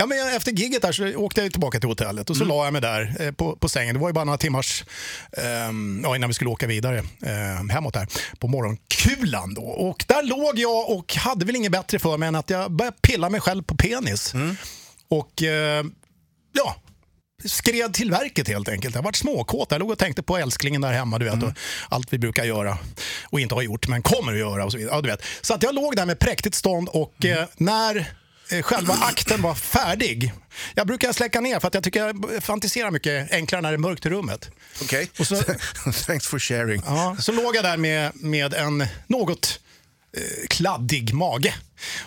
Ja, 0.00 0.06
men 0.06 0.36
efter 0.36 0.52
gigget 0.52 0.82
där 0.82 0.92
så 0.92 1.16
åkte 1.16 1.42
jag 1.42 1.52
tillbaka 1.52 1.80
till 1.80 1.88
hotellet 1.88 2.30
och 2.30 2.36
så 2.36 2.44
la 2.44 2.64
jag 2.64 2.72
mig 2.72 2.82
där 2.82 3.16
eh, 3.20 3.32
på, 3.32 3.56
på 3.56 3.68
sängen. 3.68 3.94
Det 3.94 4.00
var 4.00 4.08
ju 4.08 4.12
bara 4.12 4.24
några 4.24 4.38
timmars 4.38 4.84
ehm, 5.32 6.00
ja, 6.04 6.16
innan 6.16 6.28
vi 6.28 6.34
skulle 6.34 6.50
åka 6.50 6.66
vidare 6.66 6.98
eh, 6.98 7.68
hemåt 7.70 7.94
där 7.94 8.06
på 8.38 8.48
morgonkulan. 8.48 9.54
Då. 9.54 9.62
Och 9.62 10.04
där 10.08 10.22
låg 10.22 10.58
jag 10.58 10.90
och 10.90 11.14
hade 11.14 11.44
väl 11.44 11.56
inget 11.56 11.72
bättre 11.72 11.98
för 11.98 12.16
mig 12.16 12.28
än 12.28 12.34
att 12.34 12.50
jag 12.50 12.70
började 12.72 12.96
pilla 13.02 13.30
mig 13.30 13.40
själv 13.40 13.62
på 13.62 13.74
penis. 13.76 14.34
Och 15.08 15.42
eh, 15.42 15.84
ja, 16.52 16.76
skred 17.44 17.94
till 17.94 18.10
verket 18.10 18.48
helt 18.48 18.68
enkelt. 18.68 18.94
Jag 18.94 19.02
varit 19.02 19.16
småkåt. 19.16 19.70
Jag 19.70 19.78
låg 19.78 19.90
och 19.90 19.98
tänkte 19.98 20.22
på 20.22 20.36
älsklingen 20.36 20.80
där 20.80 20.92
hemma, 20.92 21.18
du 21.18 21.24
vet, 21.24 21.42
och 21.42 21.52
allt 21.88 22.12
vi 22.12 22.18
brukar 22.18 22.44
göra 22.44 22.78
och 23.24 23.40
inte 23.40 23.54
har 23.54 23.62
gjort, 23.62 23.88
men 23.88 24.02
kommer 24.02 24.32
att 24.32 24.38
göra 24.38 24.64
och 24.64 24.72
så 24.72 24.78
vidare. 24.78 24.94
Ja, 24.96 25.00
du 25.02 25.08
vet. 25.08 25.22
Så 25.40 25.54
att 25.54 25.62
jag 25.62 25.74
låg 25.74 25.96
där 25.96 26.06
med 26.06 26.18
präktigt 26.18 26.54
stånd 26.54 26.88
och 26.88 27.24
eh, 27.24 27.46
när 27.56 28.12
eh, 28.50 28.62
själva 28.62 28.94
akten 28.94 29.42
var 29.42 29.54
färdig. 29.54 30.32
Jag 30.74 30.86
brukar 30.86 31.12
släcka 31.12 31.40
ner 31.40 31.60
för 31.60 31.68
att 31.68 31.74
jag 31.74 31.84
tycker 31.84 32.06
jag 32.06 32.42
fantiserar 32.42 32.90
mycket 32.90 33.32
enklare 33.32 33.62
när 33.62 33.70
det 33.70 33.76
är 33.76 33.78
mörkt 33.78 34.06
i 34.06 34.08
rummet. 34.10 34.50
Okej. 34.82 35.10
Så- 35.24 35.42
Thanks 36.06 36.26
for 36.26 36.38
sharing. 36.38 36.82
Ja, 36.86 37.16
så 37.20 37.32
låg 37.32 37.56
jag 37.56 37.64
där 37.64 37.76
med, 37.76 38.12
med 38.14 38.54
en 38.54 38.86
något 39.06 39.60
eh, 40.16 40.46
kladdig 40.48 41.14
mage. 41.14 41.54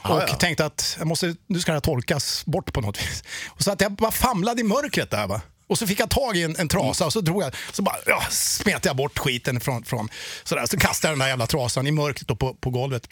Ja, 0.03 0.09
och 0.09 0.21
ja. 0.21 0.35
tänkte 0.35 0.65
att 0.65 0.95
jag 0.97 1.07
måste, 1.07 1.35
nu 1.47 1.59
ska 1.59 1.71
det 1.71 1.75
här 1.75 1.81
torkas 1.81 2.45
bort 2.45 2.73
på 2.73 2.81
något 2.81 3.01
vis. 3.01 3.23
Och 3.47 3.61
så 3.61 3.71
att 3.71 3.81
jag 3.81 3.91
bara 3.91 4.11
famlade 4.11 4.61
i 4.61 4.63
mörkret 4.63 5.11
där. 5.11 5.27
Va? 5.27 5.41
Och 5.71 5.77
så 5.77 5.87
fick 5.87 5.99
jag 5.99 6.09
tag 6.09 6.37
i 6.37 6.43
en, 6.43 6.55
en 6.59 6.67
trasa 6.67 7.05
och 7.05 7.13
så 7.13 7.21
drog 7.21 7.43
jag, 7.43 7.55
så 7.71 7.81
bara 7.81 7.95
ja, 8.05 8.23
smet 8.29 8.85
jag 8.85 8.95
bort 8.95 9.17
skiten 9.17 9.59
från, 9.59 9.83
från 9.83 10.09
sådär. 10.43 10.65
Så 10.65 10.77
kastade 10.77 11.11
jag 11.11 11.13
den 11.13 11.19
där 11.19 11.27
jävla 11.27 11.47
trasan 11.47 11.87
i 11.87 11.91
mörkret 11.91 12.27
då 12.27 12.35
på, 12.35 12.53
på 12.53 12.69
golvet. 12.69 13.03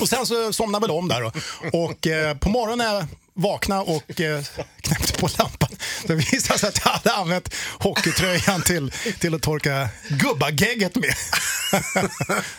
Och 0.00 0.08
sen 0.08 0.26
så 0.26 0.52
somnade 0.52 0.86
väl 0.86 0.90
om 0.96 1.08
där 1.08 1.20
då. 1.20 1.32
Och 1.78 2.06
eh, 2.06 2.36
på 2.36 2.48
morgonen 2.48 2.78
när 2.78 2.94
jag 2.94 3.06
vaknade 3.34 3.80
och 3.80 4.20
eh, 4.20 4.44
knäppte 4.80 5.12
på 5.12 5.28
lampan, 5.38 5.68
då 6.06 6.14
visade 6.14 6.54
det 6.54 6.58
sig 6.58 6.68
att 6.68 6.80
jag 6.84 6.90
hade 6.92 7.12
använt 7.12 7.54
hockeytröjan 7.78 8.62
till, 8.62 8.90
till 9.20 9.34
att 9.34 9.42
torka 9.42 9.88
gubbagegget 10.08 10.94
med. 10.96 11.14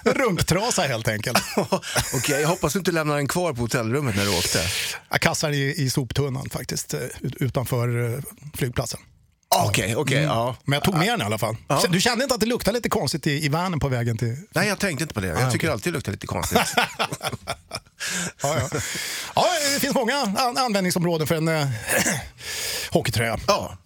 Runktrasa 0.16 0.82
helt 0.82 1.08
enkelt. 1.08 1.38
Okej, 2.16 2.42
jag 2.42 2.48
hoppas 2.50 2.74
du 2.74 2.80
inte 2.80 2.92
lämnar 2.92 3.16
den 3.16 3.28
kvar 3.28 3.54
på 3.54 3.62
hotellrummet 3.62 4.16
när 4.16 4.24
du 4.26 4.38
åkte. 4.38 4.60
Jag 5.10 5.22
kastade 5.22 5.54
den 5.54 5.62
i, 5.62 5.74
i 5.78 5.90
soptunnan 5.90 6.50
faktiskt, 6.50 6.94
eh, 6.94 7.00
ut- 7.22 7.36
utanför 7.40 8.14
eh, 8.14 8.20
flygplatsen. 8.58 9.00
Okej, 9.56 9.96
okej. 9.96 10.22
ja. 10.24 10.56
Men 10.66 10.74
jag 10.74 10.84
tog 10.84 10.96
med 10.96 11.08
den 11.08 11.22
i 11.22 11.24
alla 11.24 11.38
fall. 11.38 11.56
Ja. 11.68 11.84
Du 11.90 12.02
kände 12.02 12.24
inte 12.24 12.36
att 12.36 12.42
det 12.42 12.46
luktade 12.48 12.78
lite 12.78 12.90
konstigt 12.90 13.28
i, 13.28 13.46
i 13.46 13.50
vanen 13.50 13.80
på 13.80 13.88
vägen 13.88 14.18
till... 14.18 14.36
Nej, 14.52 14.68
jag 14.68 14.80
tänkte 14.80 15.04
inte 15.04 15.14
på 15.14 15.20
det. 15.20 15.28
Jag 15.28 15.52
tycker 15.52 15.70
alltid 15.70 15.94
det 15.94 15.98
luktar 15.98 16.12
lite 16.12 16.28
konstigt. 16.28 16.60
Ja, 18.44 18.58
ja. 18.60 18.80
ja, 19.36 19.46
det 19.74 19.80
finns 19.80 19.96
många 19.96 20.16
an- 20.16 20.58
användningsområden 20.58 21.28
för 21.28 21.36
en 21.36 21.48
eh, 21.48 21.68
hockeytröja. 22.92 23.38
Ja, 23.48 23.78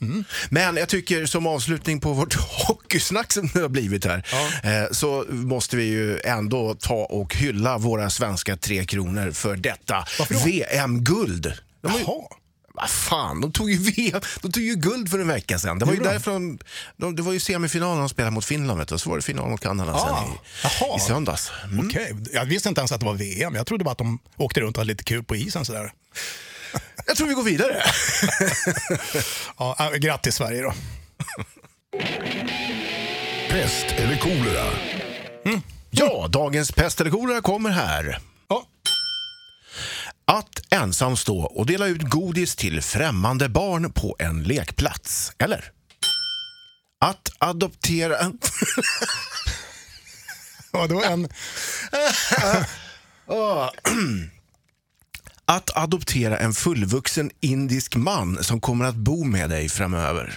men 0.49 0.77
jag 0.77 0.89
tycker 0.89 1.25
som 1.25 1.47
avslutning 1.47 1.99
på 1.99 2.13
vårt 2.13 2.33
hockeysnack 2.67 3.31
som 3.33 3.49
det 3.53 3.59
har 3.61 3.69
blivit 3.69 4.05
här, 4.05 4.25
eh, 4.63 4.91
så 4.91 5.25
måste 5.29 5.75
vi 5.75 5.83
ju 5.83 6.19
ändå 6.19 6.75
ta 6.79 6.93
och 6.93 7.35
hylla 7.35 7.77
våra 7.77 8.09
svenska 8.09 8.57
Tre 8.57 8.85
Kronor 8.85 9.31
för 9.31 9.55
detta? 9.55 10.05
VM-guld. 10.45 11.53
De 11.81 11.91
Jaha. 12.05 12.21
Vad 12.73 12.89
fan, 12.89 13.41
de 13.41 13.51
tog 13.51 13.71
ju 13.71 13.77
VM, 13.91 14.21
de 14.41 14.51
tog 14.51 14.63
ju 14.63 14.75
guld 14.75 15.09
för 15.11 15.19
en 15.19 15.27
vecka 15.27 15.59
sedan. 15.59 15.79
Det 15.79 15.85
var 15.85 15.93
ju 15.93 15.97
Gjorde 15.97 16.09
de? 16.09 16.13
därför 16.13 16.31
de, 16.31 16.59
de, 16.97 17.15
det 17.15 17.21
var 17.21 17.33
ju 17.33 17.39
semifinalen 17.39 17.99
de 17.99 18.09
spelade 18.09 18.31
mot 18.31 18.45
Finland 18.45 18.79
vet 18.79 18.87
du, 18.87 18.95
och 18.95 19.01
så 19.01 19.09
var 19.09 19.17
det 19.17 19.23
final 19.23 19.49
mot 19.49 19.61
Kanada 19.61 19.93
Ah, 19.93 20.23
sen 20.25 20.33
i, 20.33 20.37
jaha. 20.63 20.97
i 20.97 20.99
söndags. 20.99 21.51
Mm. 21.63 21.87
Okej, 21.87 22.15
Jag 22.33 22.45
visste 22.45 22.69
inte 22.69 22.81
ens 22.81 22.91
att 22.91 22.99
det 22.99 23.05
var 23.05 23.13
VM. 23.13 23.55
Jag 23.55 23.67
trodde 23.67 23.83
bara 23.83 23.91
att 23.91 23.97
de 23.97 24.19
åkte 24.37 24.59
runt 24.61 24.77
och 24.77 24.81
hade 24.81 24.87
lite 24.91 25.03
kul 25.03 25.23
på 25.23 25.35
isen. 25.35 25.65
Sådär. 25.65 25.91
Jag 27.07 27.15
tror 27.17 27.27
vi 27.27 27.33
går 27.33 27.43
vidare. 27.43 27.83
Ja, 29.57 29.75
äh, 29.79 29.91
grattis 29.97 30.35
Sverige 30.35 30.61
då. 30.61 30.73
Pest 33.49 33.85
eller 33.97 34.17
kolera? 34.17 34.65
Ja, 35.89 36.27
dagens 36.29 36.71
pest 36.71 37.01
eller 37.01 37.11
kolera 37.11 37.41
kommer 37.41 37.69
här. 37.69 38.19
Ensam 40.81 41.17
stå 41.17 41.39
och 41.39 41.65
dela 41.65 41.87
ut 41.87 42.01
godis 42.01 42.55
till 42.55 42.81
främmande 42.81 43.49
barn 43.49 43.93
på 43.93 44.15
en 44.19 44.43
lekplats. 44.43 45.31
Eller? 45.37 45.71
Att 46.99 47.29
adoptera... 47.37 48.31
Vadå 50.71 51.03
en... 51.03 51.23
Att 55.45 55.77
adoptera 55.77 56.39
en 56.39 56.53
fullvuxen 56.53 57.31
indisk 57.39 57.95
man 57.95 58.43
som 58.43 58.61
kommer 58.61 58.85
att 58.85 58.95
bo 58.95 59.23
med 59.23 59.49
dig 59.49 59.69
framöver. 59.69 60.35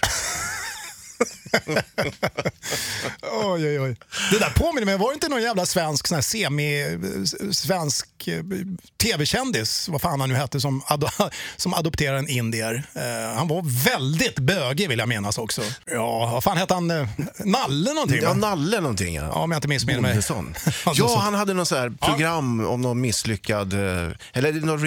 Oj, 3.43 3.67
oj, 3.67 3.79
oj. 3.79 3.95
Det 4.31 4.39
där 4.39 4.49
påminner 4.49 4.85
mig, 4.85 4.97
var 4.97 5.07
det 5.09 5.13
inte 5.13 5.27
någon 5.29 5.41
jävla 5.41 5.65
svensk 5.65 6.07
sån 6.07 6.15
här 6.15 6.21
semi-svensk 6.21 8.07
eh, 8.27 8.43
tv-kändis, 9.03 9.89
vad 9.89 10.01
fan 10.01 10.19
han 10.19 10.29
nu 10.29 10.35
hette, 10.35 10.61
som, 10.61 10.81
ado- 10.81 11.31
som 11.57 11.73
adopterade 11.73 12.19
en 12.19 12.29
indier? 12.29 12.83
Eh, 12.95 13.35
han 13.37 13.47
var 13.47 13.83
väldigt 13.85 14.39
bögig 14.39 14.89
vill 14.89 14.99
jag 14.99 15.07
menas 15.09 15.37
också. 15.37 15.61
Ja, 15.85 16.29
vad 16.33 16.43
fan 16.43 16.57
hette 16.57 16.73
han? 16.73 16.91
Eh, 16.91 17.07
Nalle 17.39 17.93
någonting 17.93 18.19
Ja, 18.21 18.29
va? 18.29 18.33
Nalle 18.35 18.79
någonting 18.81 19.15
ja. 19.15 19.23
Ja, 19.23 19.31
om 19.31 19.51
jag 19.51 19.57
inte 19.57 19.67
missminner 19.67 20.01
mig. 20.01 20.11
Bondesson. 20.11 20.55
Ja, 20.95 21.19
han 21.19 21.33
hade 21.33 21.53
något 21.53 21.67
så 21.67 21.75
här 21.75 21.89
program 21.89 22.65
om 22.65 22.81
någon 22.81 23.01
misslyckad, 23.01 23.73
eller 24.33 24.51
någon 24.53 24.81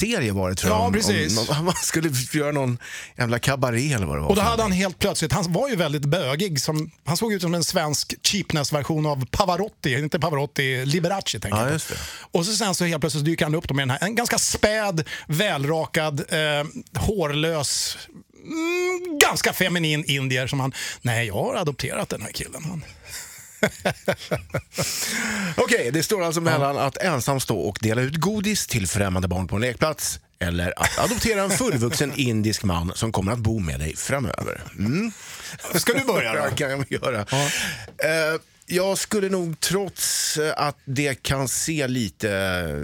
reality-serie 0.00 0.32
var 0.32 0.50
det 0.50 0.56
tror 0.56 0.72
jag. 0.72 0.80
Ja, 0.80 0.86
om- 0.86 0.92
precis. 0.92 1.38
Om, 1.48 1.56
någon, 1.56 1.64
man 1.64 1.74
skulle 1.74 2.10
göra 2.32 2.52
någon 2.52 2.78
jävla 3.18 3.38
kabaré 3.38 3.92
eller 3.92 4.06
vad 4.06 4.16
det 4.16 4.20
var. 4.20 4.28
Och 4.28 4.36
då 4.36 4.42
hade 4.42 4.62
han 4.62 4.72
helt 4.72 4.98
plötsligt, 4.98 5.32
han 5.32 5.52
var 5.52 5.68
ju 5.68 5.76
väldigt 5.76 6.04
bögig, 6.04 6.60
som, 6.60 6.90
han 7.04 7.16
såg 7.16 7.32
ut 7.32 7.42
som 7.42 7.54
en 7.54 7.64
svensk 7.64 8.14
cheapness-version 8.26 9.06
av 9.06 9.26
Pavarotti, 9.26 9.94
inte 9.98 10.20
Pavarotti, 10.20 10.86
Liberace 10.86 11.40
tänker 11.40 11.48
Ja, 11.48 11.58
jag 11.58 11.66
på. 11.68 11.72
just 11.72 11.88
det. 11.88 11.94
Och 12.30 12.46
så 12.46 12.52
sen 12.52 12.74
så 12.74 12.84
helt 12.84 13.00
plötsligt 13.00 13.24
dyker 13.24 13.44
han 13.44 13.54
upp 13.54 13.68
då 13.68 13.74
med 13.74 13.82
den 13.82 13.90
här, 13.90 13.98
en 14.06 14.14
ganska 14.14 14.38
späd, 14.38 15.08
välrakad, 15.26 16.20
eh, 16.20 16.66
hårlös, 17.00 17.98
mm, 18.44 19.18
ganska 19.18 19.52
feminin 19.52 20.04
indier 20.04 20.46
som 20.46 20.60
han, 20.60 20.72
nej 21.02 21.26
jag 21.26 21.34
har 21.34 21.54
adopterat 21.54 22.08
den 22.08 22.22
här 22.22 22.32
killen. 22.32 22.64
Han. 22.64 22.84
Okej, 25.56 25.90
det 25.92 26.02
står 26.02 26.24
alltså 26.24 26.40
mellan 26.40 26.78
att 26.78 26.96
ensam 26.96 27.40
stå 27.40 27.58
och 27.58 27.78
dela 27.80 28.02
ut 28.02 28.16
godis 28.16 28.66
till 28.66 28.88
främmande 28.88 29.28
barn 29.28 29.48
på 29.48 29.56
en 29.56 29.62
lekplats 29.62 30.20
eller 30.38 30.74
att 30.82 30.98
adoptera 30.98 31.42
en 31.42 31.50
fullvuxen 31.50 32.12
indisk 32.16 32.62
man 32.64 32.92
som 32.94 33.12
kommer 33.12 33.32
att 33.32 33.38
bo 33.38 33.58
med 33.58 33.80
dig 33.80 33.96
framöver. 33.96 34.62
Mm. 34.78 35.12
Ska 35.74 35.92
du 35.92 36.04
börja 36.04 36.34
Ja, 36.34 36.48
då? 36.50 36.56
kan 36.56 36.70
jag 36.70 36.86
göra. 36.88 37.20
Eh, 37.20 38.40
jag 38.66 38.98
skulle 38.98 39.28
nog, 39.28 39.60
trots 39.60 40.38
att 40.56 40.76
det 40.84 41.22
kan 41.22 41.48
se 41.48 41.88
lite 41.88 42.30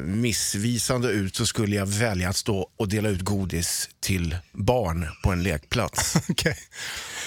missvisande 0.05 1.09
ut, 1.09 1.37
så 1.37 1.47
skulle 1.47 1.77
jag 1.77 1.87
välja 1.87 2.29
att 2.29 2.37
stå 2.37 2.71
och 2.77 2.89
dela 2.89 3.09
ut 3.09 3.21
godis 3.21 3.89
till 4.01 4.37
barn 4.53 5.09
på 5.23 5.31
en 5.33 5.43
lekplats. 5.43 6.15
Okej. 6.29 6.59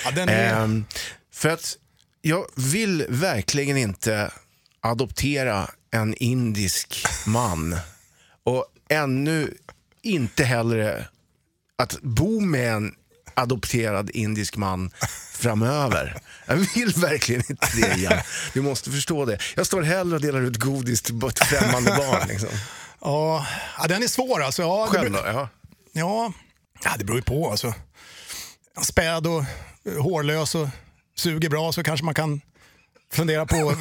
Ja, 0.06 0.22
är, 0.22 0.64
Ehm, 0.64 0.86
för 1.34 1.50
att 1.50 1.76
jag 2.22 2.46
vill 2.56 3.06
verkligen 3.10 3.78
inte 3.78 4.32
adoptera 4.80 5.70
en 5.92 6.14
indisk 6.14 7.06
man 7.26 7.78
och 8.44 8.66
ännu 8.90 9.54
inte 10.02 10.44
heller 10.44 11.10
att 11.76 12.02
bo 12.02 12.40
med 12.40 12.74
en 12.74 12.96
adopterad 13.34 14.10
indisk 14.10 14.58
man 14.58 14.92
framöver. 15.34 16.22
Jag 16.46 16.56
vill 16.56 16.94
verkligen 16.96 17.44
inte 17.50 17.68
det 17.76 17.94
igen. 17.98 18.22
Du 18.54 18.62
måste 18.62 18.92
förstå 18.92 19.26
det. 19.26 19.40
Jag 19.56 19.66
står 19.66 19.82
hellre 19.82 20.16
och 20.16 20.22
delar 20.22 20.42
ut 20.42 20.58
godis 20.58 21.02
till 21.02 21.26
ett 21.26 21.40
främmande 21.40 21.96
barn. 21.98 22.28
Liksom. 22.28 22.50
Ja, 23.02 23.46
den 23.88 24.04
är 24.04 24.08
svår 24.08 24.42
alltså. 24.42 24.62
Ja, 24.62 24.88
Själv 24.90 25.12
då? 25.12 25.22
Ja. 25.26 25.50
ja, 26.84 26.96
det 26.98 27.04
beror 27.04 27.18
ju 27.18 27.24
på 27.24 27.52
alltså. 27.52 27.74
Späd 28.82 29.28
och 29.28 29.44
hårlös 30.04 30.56
och 30.56 30.68
suger 31.16 31.50
bra 31.50 31.72
så 31.72 31.84
kanske 31.84 32.06
man 32.06 32.14
kan 32.14 32.42
fundera 33.14 33.46
på 33.46 33.70
att 33.70 33.78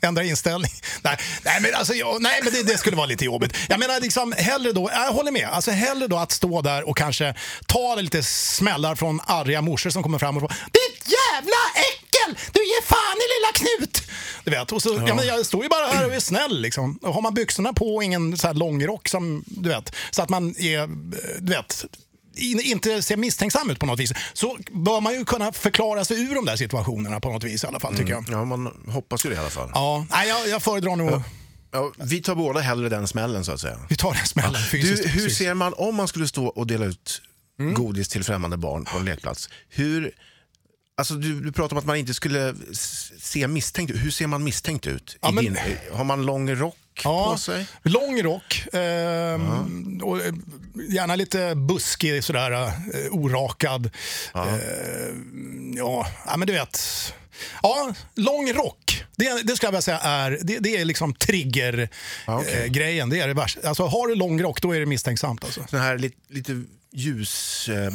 ändra 0.00 0.24
inställning. 0.24 0.70
Nej, 1.02 1.16
nej 1.44 1.60
men, 1.60 1.74
alltså, 1.74 1.94
ja, 1.94 2.16
nej, 2.20 2.40
men 2.44 2.52
det, 2.52 2.62
det 2.62 2.78
skulle 2.78 2.96
vara 2.96 3.06
lite 3.06 3.24
jobbigt. 3.24 3.56
Jag 3.68 3.80
menar, 3.80 4.00
liksom, 4.00 4.34
hellre 4.38 4.72
då, 4.72 4.90
jag 4.92 5.12
håller 5.12 5.32
med, 5.32 5.48
alltså, 5.48 5.70
hellre 5.70 6.06
då 6.06 6.16
att 6.16 6.32
stå 6.32 6.62
där 6.62 6.88
och 6.88 6.96
kanske 6.96 7.34
ta 7.66 7.94
lite 7.94 8.22
smällar 8.22 8.94
från 8.94 9.20
arga 9.26 9.62
morsor 9.62 9.90
som 9.90 10.02
kommer 10.02 10.18
fram 10.18 10.36
och 10.36 10.42
bara 10.42 10.54
Ditt 10.64 11.12
jävla 11.12 11.56
äckel! 11.74 12.50
Du 12.52 12.60
ger 12.60 12.82
fan 12.82 13.16
i 13.16 13.26
lilla 13.34 13.52
Knut! 13.52 14.02
Du 14.44 14.50
vet, 14.50 14.72
och 14.72 14.82
så, 14.82 15.04
ja. 15.06 15.14
men 15.14 15.26
jag 15.26 15.46
står 15.46 15.62
ju 15.62 15.68
bara 15.68 15.86
här 15.86 16.06
och 16.06 16.14
är 16.14 16.20
snäll. 16.20 16.60
Liksom. 16.60 16.98
Och 17.02 17.14
har 17.14 17.22
man 17.22 17.34
byxorna 17.34 17.72
på 17.72 17.96
och 17.96 18.04
ingen 18.04 18.38
så 18.38 18.46
här 18.46 18.54
långrock 18.54 19.08
som, 19.08 19.44
du 19.46 19.68
vet, 19.68 19.94
så 20.10 20.22
att 20.22 20.28
man 20.28 20.56
är, 20.58 20.86
du 21.40 21.52
vet, 21.52 21.84
in- 22.38 22.60
inte 22.60 23.02
ser 23.02 23.16
misstänksam 23.16 23.70
ut 23.70 23.78
på 23.78 23.86
något 23.86 24.00
vis 24.00 24.12
så 24.32 24.58
bör 24.70 25.00
man 25.00 25.12
ju 25.14 25.24
kunna 25.24 25.52
förklara 25.52 26.04
sig 26.04 26.22
ur 26.22 26.34
de 26.34 26.44
där 26.44 26.56
situationerna 26.56 27.20
på 27.20 27.32
något 27.32 27.44
vis 27.44 27.64
i 27.64 27.66
alla 27.66 27.80
fall 27.80 27.96
tycker 27.96 28.12
jag. 28.12 28.24
ja, 28.28 28.44
man 28.44 28.66
hoppas 28.88 29.24
ju 29.26 29.30
det 29.30 29.36
i 29.36 29.38
alla 29.38 29.50
fall. 29.50 29.70
Ja, 29.74 30.06
nej, 30.10 30.28
jag, 30.28 30.48
jag 30.48 30.62
föredrar 30.62 30.96
nog... 30.96 31.22
Ja, 31.72 31.92
vi 31.96 32.22
tar 32.22 32.34
båda 32.34 32.60
hellre 32.60 32.88
den 32.88 33.08
smällen 33.08 33.44
så 33.44 33.52
att 33.52 33.60
säga. 33.60 33.78
Vi 33.88 33.96
tar 33.96 34.14
den 34.14 34.26
smällen 34.26 34.62
fysiskt. 34.62 35.02
Du, 35.02 35.08
hur 35.08 35.18
fysiskt. 35.20 35.38
ser 35.38 35.54
man, 35.54 35.74
om 35.76 35.94
man 35.94 36.08
skulle 36.08 36.28
stå 36.28 36.46
och 36.46 36.66
dela 36.66 36.84
ut 36.84 37.22
godis 37.76 38.08
till 38.08 38.24
främmande 38.24 38.56
barn 38.56 38.84
på 38.84 38.98
en 38.98 39.04
lekplats, 39.04 39.48
hur, 39.68 40.12
alltså 40.96 41.14
du, 41.14 41.40
du 41.40 41.52
pratar 41.52 41.76
om 41.76 41.78
att 41.78 41.86
man 41.86 41.96
inte 41.96 42.14
skulle 42.14 42.54
se 43.18 43.48
misstänkt 43.48 43.90
ut. 43.90 44.04
Hur 44.04 44.10
ser 44.10 44.26
man 44.26 44.44
misstänkt 44.44 44.86
ut? 44.86 45.16
Ja, 45.20 45.30
men- 45.30 45.44
din, 45.44 45.58
har 45.92 46.04
man 46.04 46.26
lång 46.26 46.50
rock 46.54 46.76
Ja, 47.04 47.32
på 47.32 47.38
sig? 47.38 47.66
lång 47.82 48.22
rock. 48.22 48.64
ehm, 48.72 50.00
och, 50.02 50.20
eh, 50.20 50.32
gärna 50.88 51.16
lite 51.16 51.54
buskig, 51.54 52.24
sådär, 52.24 52.50
eh, 52.52 52.70
orakad. 53.10 53.90
Ja. 54.34 54.46
ja, 55.76 56.06
ja, 56.26 56.36
men 56.36 56.46
du 56.46 56.52
vet. 56.52 56.80
Ja, 57.62 57.94
lång 58.14 58.52
rock. 58.52 59.04
Det, 59.16 59.42
det 59.42 59.56
ska 59.56 59.72
jag 59.72 59.84
säga 59.84 59.98
är, 59.98 60.38
det, 60.42 60.58
det 60.58 60.76
är 60.76 60.84
liksom 60.84 61.14
trigger-grejen. 61.14 61.88
Ja, 62.26 62.38
okej. 62.40 62.70
det 63.10 63.20
är 63.20 63.28
det 63.28 63.34
värsta. 63.34 63.68
Alltså, 63.68 63.86
har 63.86 64.08
du 64.08 64.14
lång 64.14 64.42
rock 64.42 64.62
då 64.62 64.72
är 64.74 64.80
det 64.80 64.86
misstänksamt. 64.86 65.44
Alltså. 65.44 65.64
Sån 65.70 65.80
här 65.80 65.98
lite, 65.98 66.16
lite 66.28 66.62
ljus 66.92 67.68
eh, 67.68 67.90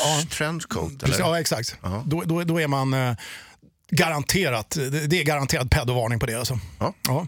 Ja. 0.00 0.22
trenchcoat? 0.30 1.02
Eller? 1.02 1.18
ja, 1.18 1.40
exakt. 1.40 1.76
Då, 2.04 2.22
då, 2.22 2.44
då 2.44 2.60
är 2.60 2.66
man 2.66 2.94
eh, 2.94 3.14
garanterat, 3.90 4.70
det, 4.70 5.06
det 5.06 5.20
är 5.20 5.24
garanterad 5.24 5.70
pedovarning 5.70 6.18
på 6.18 6.26
det. 6.26 6.34
Alltså. 6.34 6.58
Ja. 6.78 6.94
Ja. 7.08 7.26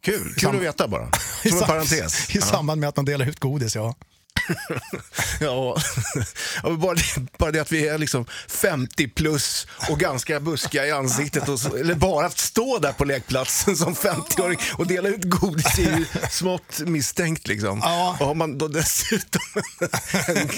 Kul, 0.00 0.34
kul 0.34 0.34
Sam- 0.48 0.56
att 0.56 0.62
veta 0.62 0.88
bara. 0.88 1.08
I 1.44 1.48
Som 1.48 1.58
en 1.58 1.64
parentes. 1.66 2.36
I 2.36 2.40
samband 2.40 2.80
med 2.80 2.88
att 2.88 2.96
man 2.96 3.04
delar 3.04 3.26
ut 3.28 3.40
godis, 3.40 3.76
ja. 3.76 3.94
Ja, 5.40 5.76
bara, 6.78 6.94
det, 6.94 7.02
bara 7.38 7.50
det 7.50 7.60
att 7.60 7.72
vi 7.72 7.88
är 7.88 7.98
liksom 7.98 8.26
50 8.48 9.08
plus 9.08 9.66
och 9.90 9.98
ganska 10.00 10.40
buskiga 10.40 10.86
i 10.86 10.90
ansiktet. 10.90 11.48
Och 11.48 11.60
så, 11.60 11.76
eller 11.76 11.94
bara 11.94 12.26
att 12.26 12.38
stå 12.38 12.78
där 12.78 12.92
på 12.92 13.04
lekplatsen 13.04 13.76
som 13.76 13.94
50-åring 13.94 14.58
och 14.78 14.86
dela 14.86 15.08
ut 15.08 15.24
godis 15.24 15.78
är 15.78 15.82
ju 15.98 16.04
smått 16.30 16.78
misstänkt. 16.80 17.48
Liksom. 17.48 17.80
Ja. 17.82 18.16
Och 18.20 18.26
har 18.26 18.34
man 18.34 18.58
då 18.58 18.68
dessutom 18.68 19.40
en 20.28 20.48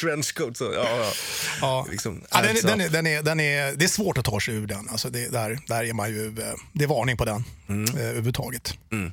trenchcoat 0.00 0.56
så, 0.56 0.64
ja, 0.64 0.86
ja. 0.96 1.12
Ja. 1.60 1.86
Liksom, 1.90 2.22
ja, 2.30 2.40
den, 2.42 2.50
adds 2.50 2.64
är- 2.64 2.68
den, 2.68 2.80
up. 2.80 2.86
är, 2.86 2.90
den 2.92 3.06
är, 3.06 3.22
den 3.22 3.40
är, 3.40 3.72
det 3.76 3.84
är 3.84 3.88
svårt 3.88 4.18
att 4.18 4.24
ta 4.24 4.40
sig 4.40 4.54
ur 4.54 4.66
den. 4.66 4.88
Alltså 4.88 5.10
det, 5.10 5.28
där, 5.28 5.58
där 5.66 5.84
är 5.84 5.92
man 5.92 6.10
ju, 6.10 6.26
eh, 6.26 6.54
det 6.72 6.84
är 6.84 6.88
varning 6.88 7.16
på 7.16 7.24
den 7.24 7.44
Mm. 7.68 7.96
eh, 7.96 8.02
överhuvudtaget. 8.04 8.74
Mm. 8.92 9.12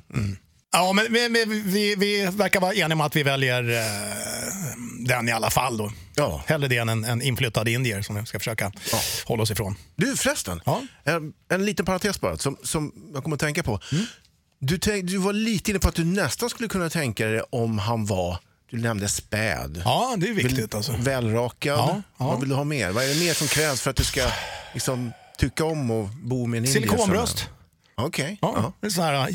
Ja, 0.72 0.92
men 0.92 1.12
vi, 1.12 1.44
vi, 1.64 1.94
vi, 1.94 2.26
verkar 2.26 2.60
vara 2.60 2.74
eniga 2.74 2.94
om 2.94 3.00
att 3.00 3.16
vi 3.16 3.22
väljer 3.22 3.70
eh, 3.70 3.84
den 5.06 5.28
i 5.28 5.32
alla 5.32 5.50
fall. 5.50 5.76
Då. 5.76 5.92
Ja. 6.14 6.42
Hellre 6.46 6.68
det 6.68 6.76
än 6.76 6.88
en, 6.88 7.04
en 7.04 7.22
inflyttad 7.22 7.68
indier 7.68 8.02
som 8.02 8.16
vi 8.16 8.26
ska 8.26 8.38
försöka 8.38 8.72
hålla 9.24 9.42
oss 9.42 9.50
ifrån. 9.50 9.76
Du 9.96 10.16
förresten, 10.16 10.60
Ja. 10.64 10.82
en, 11.04 11.32
en 11.50 11.66
liten 11.66 11.86
parentes 11.86 12.20
bara 12.20 12.36
som, 12.38 12.56
som 12.62 12.92
jag 13.14 13.22
kommer 13.22 13.36
att 13.36 13.40
tänka 13.40 13.62
på. 13.62 13.80
Mm. 13.92 14.04
Du, 14.58 14.78
tänk, 14.78 15.10
du 15.10 15.16
var 15.16 15.32
lite 15.32 15.70
inne 15.70 15.80
på 15.80 15.88
att 15.88 15.94
du 15.94 16.04
nästan 16.04 16.50
skulle 16.50 16.68
kunna 16.68 16.90
tänka 16.90 17.26
dig 17.26 17.42
om 17.50 17.78
han 17.78 18.06
var, 18.06 18.38
du 18.70 18.78
nämnde 18.78 19.08
späd. 19.08 19.82
Ja, 19.84 20.14
det 20.18 20.28
är 20.28 20.32
viktigt. 20.32 20.74
Alltså. 20.74 20.92
Välrakad. 20.92 21.78
Ja, 21.78 22.02
ja. 22.18 22.26
Vad 22.26 22.40
vill 22.40 22.48
du 22.48 22.54
ha 22.54 22.64
mer? 22.64 22.90
Vad 22.90 23.04
är 23.04 23.08
det 23.08 23.20
mer 23.20 23.34
som 23.34 23.46
krävs 23.46 23.80
för 23.80 23.90
att 23.90 23.96
du 23.96 24.04
ska 24.04 24.30
liksom, 24.74 25.12
tycka 25.38 25.64
om 25.64 25.90
och 25.90 26.08
bo 26.08 26.46
med 26.46 26.58
en 26.58 26.64
indier? 26.64 26.80
Silikonbröst. 26.80 27.48
Okej. 28.04 28.38
Ja, 28.42 28.52
Ja. 28.56 28.72
En 28.86 28.90
sån 28.90 29.04
här 29.04 29.14
eh, 29.14 29.26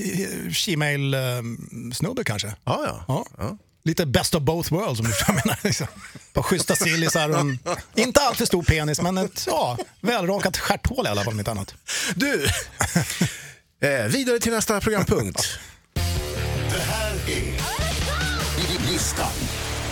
Gmail-snubbe 0.65 2.23
kanske. 2.23 2.47
Ja, 2.63 2.83
ja. 2.85 3.05
Ja. 3.07 3.25
Ja. 3.37 3.57
Lite 3.83 4.05
best 4.05 4.35
of 4.35 4.41
both 4.43 4.73
worlds 4.73 4.99
om 4.99 5.05
du 5.05 5.11
förstår 5.11 5.33
vad 5.33 5.37
jag 5.39 5.45
menar. 5.45 5.59
Liksom. 5.63 5.87
Bara 6.33 6.43
schyssta 6.43 6.75
sillisar 6.75 7.29
och 7.29 7.39
en, 7.39 7.59
inte 7.95 8.21
alltför 8.21 8.45
stor 8.45 8.63
penis 8.63 9.01
men 9.01 9.17
ett 9.17 9.43
ja, 9.47 9.77
välrakat 10.01 10.57
stjärthål 10.57 11.05
i 11.05 11.09
alla 11.09 11.23
fall 11.23 11.33
om 11.33 11.39
inte 11.39 11.51
annat. 11.51 11.75
Du, 12.15 12.45
eh, 13.81 14.05
vidare 14.05 14.39
till 14.39 14.51
nästa 14.51 14.81
programpunkt. 14.81 15.59
Det 16.69 16.81
här 16.81 17.13
är 17.29 18.91
listan. 18.91 19.31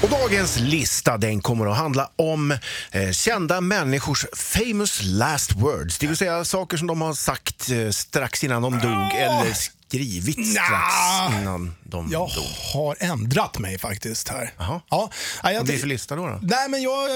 Och 0.04 0.10
dagens 0.10 0.60
lista 0.60 1.18
den 1.18 1.42
kommer 1.42 1.66
att 1.68 1.78
handla 1.78 2.10
om 2.16 2.52
eh, 2.92 3.12
kända 3.12 3.62
människors 3.62 4.26
famous 4.34 5.02
last 5.04 5.52
words. 5.52 5.98
Det 5.98 6.08
vill 6.08 6.18
säga 6.18 6.46
saker 6.46 6.78
som 6.78 6.88
de 6.88 7.02
har 7.02 7.14
sagt 7.14 7.70
eh, 7.70 7.90
strax 7.90 8.44
innan 8.44 8.62
de 8.62 8.72
dog 8.80 9.14
eller 9.16 9.54
skrivit 9.54 10.48
strax 10.48 10.70
Nja. 11.30 11.40
innan 11.42 11.76
de 11.84 12.10
Jag 12.12 12.30
dog. 12.36 12.46
har 12.74 12.96
ändrat 13.00 13.60
mig 13.60 13.78
faktiskt 13.80 14.30
här. 14.30 14.54
Jaha. 14.58 14.82
Ja, 14.90 15.10
ja, 15.44 15.52
jag, 15.52 15.60
Vad 15.60 15.66
blir 15.66 15.76
det 15.76 15.80
för 15.82 15.88
lista 15.88 16.16
då? 16.16 16.28
då? 16.28 16.40
Nej, 16.42 16.70
men 16.70 16.82
jag 16.82 17.10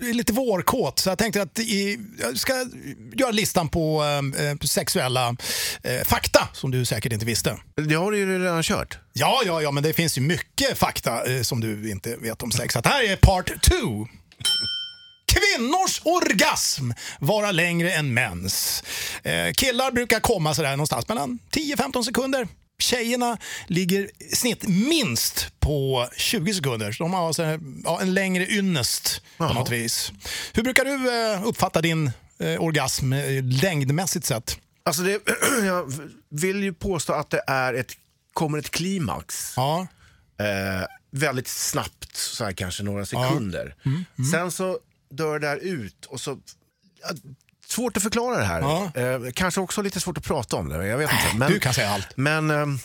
lite 0.00 0.32
vårkåt 0.32 0.98
så 0.98 1.08
jag 1.08 1.18
tänkte 1.18 1.42
att 1.42 1.58
i, 1.58 1.98
jag 2.20 2.38
ska 2.38 2.66
göra 3.14 3.30
listan 3.30 3.68
på 3.68 4.04
eh, 4.38 4.66
sexuella 4.66 5.36
eh, 5.82 6.04
fakta 6.04 6.48
som 6.52 6.70
du 6.70 6.84
säkert 6.84 7.12
inte 7.12 7.26
visste. 7.26 7.58
Det 7.88 7.94
har 7.94 8.12
du 8.12 8.18
ju 8.18 8.38
redan 8.38 8.62
kört. 8.62 8.98
Ja, 9.12 9.42
ja, 9.46 9.62
ja, 9.62 9.70
men 9.70 9.82
det 9.82 9.92
finns 9.92 10.18
ju 10.18 10.22
mycket 10.22 10.78
fakta 10.78 11.24
eh, 11.34 11.42
som 11.42 11.60
du 11.60 11.90
inte 11.90 12.16
vet 12.16 12.42
om 12.42 12.52
sex. 12.52 12.72
Så 12.74 12.80
här 12.84 13.04
är 13.04 13.16
part 13.16 13.46
two. 13.62 14.06
Kvinnors 15.26 16.00
orgasm 16.04 16.90
vara 17.20 17.50
längre 17.52 17.92
än 17.92 18.14
mäns. 18.14 18.84
Eh, 19.22 19.52
killar 19.52 19.92
brukar 19.92 20.20
komma 20.20 20.54
sådär 20.54 20.70
någonstans 20.70 21.08
mellan 21.08 21.38
10-15 21.50 22.02
sekunder. 22.02 22.48
Tjejerna 22.82 23.38
ligger 23.66 24.10
i 24.18 24.36
snitt 24.36 24.68
minst 24.68 25.52
på 25.60 26.08
20 26.16 26.54
sekunder. 26.54 26.92
Så 26.92 27.04
de 27.04 27.12
har 27.12 27.26
alltså, 27.26 27.58
ja, 27.84 28.00
en 28.00 28.14
längre 28.14 28.46
ynnest 28.46 29.22
på 29.38 29.44
Jaha. 29.44 29.52
något 29.52 29.70
vis. 29.70 30.12
Hur 30.52 30.62
brukar 30.62 30.84
du 30.84 31.22
eh, 31.34 31.46
uppfatta 31.46 31.80
din 31.80 32.10
eh, 32.38 32.62
orgasm 32.62 33.12
eh, 33.12 33.44
längdmässigt 33.44 34.26
sett? 34.26 34.58
Alltså 34.82 35.02
det, 35.02 35.20
jag 35.64 35.92
vill 36.28 36.62
ju 36.62 36.72
påstå 36.72 37.12
att 37.12 37.30
det 37.30 37.42
är 37.46 37.74
ett, 37.74 37.92
kommer 38.32 38.58
ett 38.58 38.70
klimax. 38.70 39.52
Ja. 39.56 39.86
Eh, 40.38 40.86
väldigt 41.10 41.48
snabbt, 41.48 42.16
så 42.16 42.44
här 42.44 42.52
kanske 42.52 42.82
några 42.82 43.06
sekunder. 43.06 43.74
Mm, 43.84 44.04
Sen 44.32 44.50
så 44.52 44.78
dör 45.10 45.38
det 45.38 45.46
där 45.46 45.56
ut 45.56 46.04
och 46.04 46.20
så... 46.20 46.38
Svårt 47.68 47.96
att 47.96 48.02
förklara 48.02 48.38
det 48.38 48.44
här. 48.44 48.60
Ja. 48.60 48.90
Eh, 48.94 49.20
kanske 49.34 49.60
också 49.60 49.82
lite 49.82 50.00
svårt 50.00 50.18
att 50.18 50.24
prata 50.24 50.56
om 50.56 50.68
det. 50.68 50.86
Jag 50.86 50.98
vet 50.98 51.10
inte. 51.12 51.36
Men, 51.36 51.52
du 51.52 51.58
kan 51.60 51.74
säga 51.74 51.90
allt. 51.90 52.08
Men 52.16 52.50
ehm, 52.50 52.78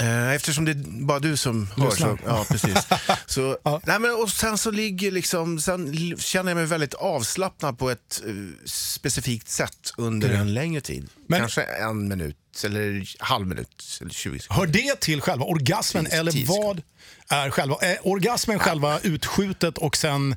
eh, 0.00 0.30
eftersom 0.32 0.64
det 0.64 0.70
är 0.70 1.04
bara 1.06 1.18
du 1.18 1.36
som 1.36 1.68
hör 1.76 1.90
så... 1.90 2.18
Ja, 2.26 2.44
precis. 2.48 2.78
så, 3.26 3.58
Ja. 3.64 3.80
nej, 3.84 3.98
men, 3.98 4.14
och 4.14 4.30
sen 4.30 4.58
så 4.58 4.70
ligger 4.70 5.10
liksom... 5.10 5.60
Sen 5.60 5.94
känner 6.18 6.50
jag 6.50 6.56
mig 6.56 6.66
väldigt 6.66 6.94
avslappnad 6.94 7.78
på 7.78 7.90
ett 7.90 8.22
eh, 8.26 8.32
specifikt 8.66 9.48
sätt 9.50 9.92
under 9.96 10.30
en 10.30 10.54
längre 10.54 10.80
tid. 10.80 11.08
Men- 11.28 11.40
Kanske 11.40 11.62
en 11.62 12.08
minut, 12.08 12.36
eller 12.64 13.14
halv 13.18 13.46
minut, 13.46 13.98
eller 14.00 14.10
20 14.12 14.38
sekunder. 14.38 14.60
Hör 14.60 14.72
det 14.72 15.00
till 15.00 15.20
själva 15.20 15.44
orgasmen 15.44 16.06
eller 16.06 16.46
vad 16.46 16.82
är 17.28 17.50
själva... 17.50 17.76
Är 17.80 17.98
orgasmen 18.06 18.58
själva 18.58 19.00
utskjutet 19.00 19.78
och 19.78 19.96
sen 19.96 20.36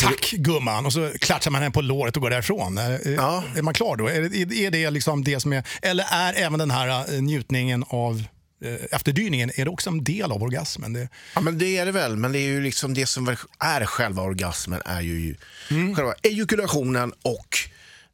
tack 0.00 0.30
gumman 0.30 0.86
och 0.86 0.92
så 0.92 1.10
klatschar 1.20 1.50
man 1.50 1.62
henne 1.62 1.72
på 1.72 1.80
låret 1.80 2.16
och 2.16 2.22
går 2.22 2.30
därifrån? 2.30 2.78
Är, 2.78 3.08
Ja. 3.10 3.44
är 3.56 3.62
man 3.62 3.74
klar 3.74 3.96
då? 3.96 4.08
Är, 4.08 4.20
det- 4.22 4.54
är 4.66 4.70
det 4.70 4.90
liksom 4.90 5.24
det 5.24 5.40
som 5.40 5.52
är... 5.52 5.64
Eller 5.82 6.04
är 6.10 6.32
även 6.36 6.58
den 6.58 6.70
här 6.70 7.14
eh, 7.14 7.22
njutningen 7.22 7.84
av 7.88 8.22
eh, 8.64 8.74
efterdyningen, 8.96 9.50
är 9.56 9.64
det 9.64 9.70
också 9.70 9.90
en 9.90 10.04
del 10.04 10.32
av 10.32 10.42
orgasmen? 10.42 10.92
Det, 10.92 11.08
Ja, 11.34 11.40
men 11.40 11.58
det 11.58 11.78
är 11.78 11.86
det 11.86 11.92
väl, 11.92 12.16
men 12.16 12.32
det 12.32 12.38
är 12.38 12.46
ju 12.48 12.60
liksom 12.62 12.94
det 12.94 13.06
som 13.06 13.28
är 13.58 13.84
själva 13.86 14.22
orgasmen 14.22 14.82
är 14.84 15.00
ju 15.00 15.36
Mm. 15.70 15.94
själva 15.96 16.14
ejakulationen 16.22 17.12
och 17.22 17.58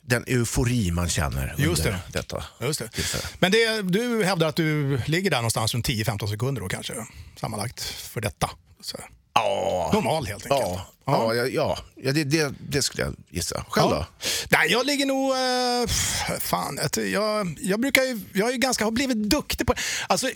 den 0.09 0.25
eufori 0.27 0.91
man 0.91 1.09
känner 1.09 1.55
Just 1.59 1.87
under 1.87 1.93
det. 1.93 2.19
detta. 2.19 2.45
Just 2.61 2.79
det. 2.79 2.91
Men 3.39 3.53
det, 3.53 3.83
du 3.83 4.25
hävdar 4.25 4.49
att 4.49 4.57
du 4.57 4.99
ligger 5.07 5.31
där 5.31 5.39
någonstans 5.39 5.75
runt 5.75 5.89
10-15 5.89 6.27
sekunder 6.27 6.63
då 6.63 6.69
kanske 6.69 6.95
sammanlagt 7.41 7.81
för 7.83 8.21
detta. 8.21 8.51
Så. 8.81 8.99
Ja, 9.37 9.91
Normal 9.93 10.27
helt 10.27 10.45
enkelt. 10.47 10.61
ja, 10.61 10.87
ja, 11.07 11.35
ja, 11.35 11.47
ja, 11.47 11.79
ja 11.97 12.13
det, 12.13 12.25
det, 12.25 12.55
det 12.59 12.83
skulle 12.83 13.03
jag 13.05 13.15
gissa. 13.31 13.65
Själv 13.69 13.91
då? 13.91 14.07
Nej, 14.51 14.71
jag 14.73 14.87
ligger 14.87 15.07
nog... 15.07 15.33
eh, 15.33 16.41
fan, 16.41 16.79
jag, 17.13 17.59
jag 17.61 17.81
brukar 17.81 18.03
ju... 18.03 18.21
Jag 18.33 18.49
är 18.49 18.53
ju 18.53 18.59
ganska, 18.59 18.85
har 18.85 18.91
blivit 18.91 19.17
duktig 19.17 19.67
på 19.67 19.75
Alltså, 20.09 20.31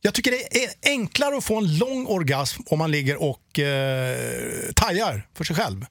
jag 0.00 0.14
tycker 0.14 0.30
det 0.30 0.64
är 0.64 0.70
enklare 0.82 1.36
att 1.36 1.44
få 1.44 1.56
en 1.58 1.78
lång 1.78 2.06
orgasm 2.06 2.62
om 2.66 2.78
man 2.78 2.90
ligger 2.90 3.22
och 3.22 3.58
eh, 3.58 4.72
tajar 4.76 5.28
för 5.34 5.44
sig 5.44 5.56
själv 5.56 5.86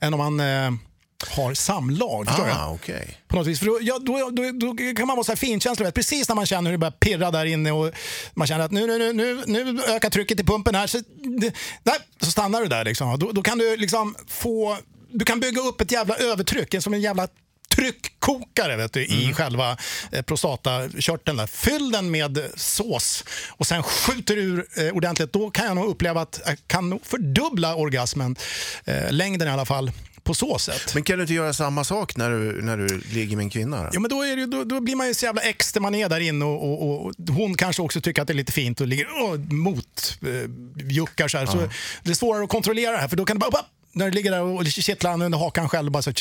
än 0.00 0.14
om 0.14 0.18
man 0.18 0.40
eh, 0.40 0.70
har 1.28 1.54
samlag. 1.54 2.28
Mm. 2.28 2.56
Ah, 2.56 2.70
okej. 2.70 3.18
På 3.28 3.36
något 3.36 3.46
vis. 3.46 3.58
För 3.58 3.66
då, 3.66 3.78
ja, 3.82 3.98
då, 3.98 4.30
då, 4.30 4.52
då 4.52 4.94
kan 4.96 5.06
man 5.06 5.16
vara 5.16 5.24
så 5.24 5.32
här 5.32 5.36
finkänslig. 5.36 5.94
Precis 5.94 6.28
när 6.28 6.36
man 6.36 6.46
känner 6.46 6.70
hur 6.70 6.72
det 6.72 6.78
börjar 6.78 6.92
pirra 6.92 7.30
där 7.30 7.44
inne 7.44 7.72
och 7.72 7.92
man 8.34 8.46
känner 8.46 8.64
att 8.64 8.70
nu, 8.70 8.86
nu, 8.86 9.12
nu, 9.12 9.42
nu, 9.46 9.82
ökar 9.84 10.10
trycket 10.10 10.40
i 10.40 10.44
pumpen 10.44 10.74
här. 10.74 10.86
Så, 10.86 10.98
det, 11.40 11.54
nej, 11.82 11.96
så 12.20 12.30
stannar 12.30 12.60
du 12.60 12.66
där. 12.66 12.84
Liksom. 12.84 13.18
Då, 13.18 13.32
då 13.32 13.42
kan 13.42 13.58
du 13.58 13.76
liksom 13.76 14.14
få... 14.28 14.78
Du 15.12 15.24
kan 15.24 15.40
bygga 15.40 15.60
upp 15.60 15.80
ett 15.80 15.92
jävla 15.92 16.16
övertryck, 16.16 16.82
som 16.82 16.94
en 16.94 17.00
jävla 17.00 17.28
tryckkokare 17.70 18.76
vet 18.76 18.92
du, 18.92 19.04
i 19.04 19.32
själva 19.32 19.76
eh, 20.12 20.22
prostatakörteln. 20.22 21.36
Där. 21.36 21.46
Fyll 21.46 21.90
den 21.90 22.10
med 22.10 22.38
sås 22.56 23.24
och 23.48 23.66
sen 23.66 23.82
skjuter 23.82 24.36
du 24.36 24.42
ur 24.42 24.66
eh, 24.76 24.96
ordentligt. 24.96 25.32
Då 25.32 25.50
kan 25.50 25.66
jag 25.66 25.76
nog 25.76 25.88
uppleva 25.88 26.20
att 26.20 26.40
jag 26.46 26.56
kan 26.66 27.00
fördubbla 27.02 27.74
orgasmen, 27.74 28.36
eh, 28.84 29.12
längden 29.12 29.48
i 29.48 29.50
alla 29.50 29.64
fall, 29.64 29.92
på 30.22 30.34
så 30.34 30.58
sätt. 30.58 30.94
Men 30.94 31.02
kan 31.02 31.16
du 31.16 31.22
inte 31.22 31.34
göra 31.34 31.52
samma 31.52 31.84
sak 31.84 32.16
när 32.16 32.30
du, 32.30 32.62
när 32.62 32.76
du 32.76 33.00
ligger 33.00 33.36
med 33.36 33.44
en 33.44 33.50
kvinna? 33.50 33.82
Då? 33.82 33.90
Ja, 33.92 34.00
men 34.00 34.10
då, 34.10 34.22
är 34.22 34.36
det, 34.36 34.46
då, 34.46 34.64
då 34.64 34.80
blir 34.80 34.96
man 34.96 35.06
ju 35.06 35.14
så 35.14 35.24
jävla 35.24 35.42
extra 35.42 35.80
man 35.80 35.94
är 35.94 36.08
där 36.08 36.20
inne 36.20 36.44
och, 36.44 36.82
och, 36.82 37.06
och 37.06 37.14
hon 37.28 37.54
kanske 37.54 37.82
också 37.82 38.00
tycker 38.00 38.22
att 38.22 38.28
det 38.28 38.32
är 38.32 38.36
lite 38.36 38.52
fint 38.52 38.80
och 38.80 38.86
ligger 38.86 39.06
oh, 39.06 39.38
mot 39.52 40.18
eh, 40.22 41.26
så 41.26 41.38
här. 41.38 41.46
Så 41.46 41.68
det 42.02 42.10
är 42.10 42.14
svårare 42.14 42.44
att 42.44 42.50
kontrollera 42.50 42.92
det 42.92 42.98
här 42.98 43.08
för 43.08 43.16
då 43.16 43.24
kan 43.24 43.38
det 43.38 43.50
bara, 43.50 43.64
när 43.92 44.04
du 44.04 44.10
ligger 44.10 44.30
där 44.30 44.42
och 44.42 44.66
kittlar 44.66 45.22
under 45.22 45.38
hakan 45.38 45.68
själv 45.68 45.90
bara 45.90 46.02
så, 46.02 46.12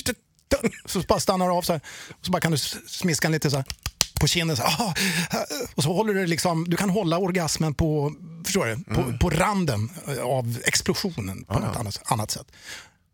så 0.85 0.99
bara 0.99 1.19
stannar 1.19 1.45
du 1.45 1.51
av 1.51 1.61
så 1.61 1.73
här. 1.73 1.81
Och 2.19 2.25
så 2.25 2.31
bara 2.31 2.41
kan 2.41 2.51
du 2.51 2.57
smiska 2.57 3.29
lite 3.29 3.49
så 3.49 3.55
här 3.55 3.65
på 4.19 4.27
kinden. 4.27 4.57
Så, 4.57 4.63
här, 4.63 4.85
ah, 4.85 4.93
och 5.75 5.83
så 5.83 5.93
håller 5.93 6.13
du 6.13 6.25
liksom, 6.27 6.65
du 6.69 6.77
kan 6.77 6.89
hålla 6.89 7.17
orgasmen 7.17 7.73
på, 7.73 8.13
förstår 8.45 8.65
du, 8.65 8.95
på, 8.95 9.17
på 9.17 9.29
randen 9.29 9.89
av 10.23 10.57
explosionen 10.65 11.43
på 11.43 11.59
något 11.59 11.75
annat, 11.75 12.01
annat 12.05 12.31
sätt. 12.31 12.47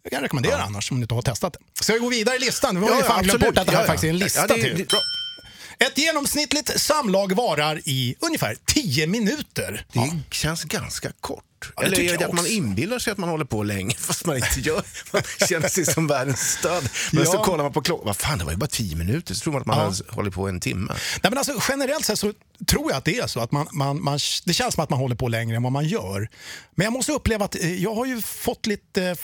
Jag 0.05 0.11
kan 0.11 0.21
rekommendera 0.21 0.61
annars 0.63 0.91
om 0.91 0.97
du 0.97 1.01
inte 1.03 1.15
har 1.15 1.21
testat 1.21 1.53
det. 1.53 1.83
Ska 1.83 1.93
vi 1.93 1.99
gå 1.99 2.09
vidare 2.09 2.35
i 2.35 2.39
listan? 2.39 2.81
Vi 2.81 2.87
har 2.87 2.97
ju 2.97 3.03
fan 3.03 3.23
glömt 3.23 3.39
bort 3.39 3.57
att 3.57 3.67
det 3.67 3.77
här 3.77 3.85
faktiskt 3.85 4.03
är 4.03 4.09
en 4.09 4.17
lista 4.17 4.39
ja, 4.41 4.47
det, 4.47 4.61
till. 4.61 4.77
Det. 4.77 5.85
Ett 5.85 5.97
genomsnittligt 5.97 6.81
samlag 6.81 7.35
varar 7.35 7.81
i 7.85 8.15
ungefär 8.19 8.57
10 8.65 9.07
minuter. 9.07 9.85
det 9.93 10.35
känns 10.35 10.63
ganska 10.63 11.11
kort. 11.19 11.43
Ja, 11.75 11.83
Eller 11.83 11.99
är 11.99 12.17
det 12.17 12.25
att 12.25 12.33
man 12.33 12.47
inbillar 12.47 12.99
sig 12.99 13.11
att 13.11 13.17
man 13.17 13.29
håller 13.29 13.45
på 13.45 13.63
länge 13.63 13.95
fast 13.99 14.25
man 14.25 14.35
inte 14.35 14.59
gör 14.59 14.83
Man 15.13 15.21
känner 15.49 15.67
sig 15.67 15.85
som 15.85 16.07
världens 16.07 16.39
stöd. 16.39 16.89
Men 17.11 17.23
Ja. 17.23 17.31
så 17.31 17.37
kollar 17.37 17.63
man 17.63 17.73
på 17.73 17.81
klockan. 17.81 18.05
Vad 18.05 18.17
fan, 18.17 18.37
det 18.37 18.45
var 18.45 18.51
ju 18.51 18.57
bara 18.57 18.67
tio 18.67 18.95
minuter. 18.95 19.33
Så 19.33 19.41
tror 19.43 19.53
man 19.53 19.61
att 19.61 19.67
man 19.67 19.79
har 19.79 20.15
hållit 20.15 20.33
på 20.33 20.47
en 20.47 20.59
timme. 20.59 20.93
Nej, 20.93 21.31
men 21.31 21.37
alltså, 21.37 21.61
generellt 21.69 22.05
sett 22.05 22.19
så 22.19 22.33
tror 22.67 22.91
jag 22.91 22.97
att 22.97 23.05
det 23.05 23.17
är 23.17 23.27
så. 23.27 23.39
att 23.39 23.51
man, 23.51 23.67
man, 23.71 24.03
man, 24.03 24.19
Det 24.45 24.53
känns 24.53 24.73
som 24.73 24.83
att 24.83 24.89
man 24.89 24.99
håller 24.99 25.15
på 25.15 25.27
längre 25.27 25.55
än 25.55 25.63
vad 25.63 25.71
man 25.71 25.87
gör. 25.87 26.29
Men 26.75 26.85
jag 26.85 26.93
måste 26.93 27.11
uppleva 27.11 27.45
att 27.45 27.55
eh, 27.55 27.83
jag 27.83 27.95
har 27.95 28.05
ju 28.05 28.21
fått 28.21 28.65
lite 28.65 29.15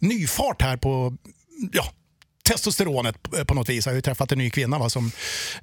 nyfart 0.00 0.62
här 0.62 0.76
på 0.76 1.16
ja, 1.72 1.92
testosteronet 2.48 3.22
på- 3.46 3.54
något 3.54 3.68
vis. 3.68 3.86
Jag 3.86 3.92
har 3.92 3.96
ju 3.96 4.02
träffat 4.02 4.32
en 4.32 4.38
ny 4.38 4.50
kvinna 4.50 4.78
va, 4.78 4.90
som 4.90 5.10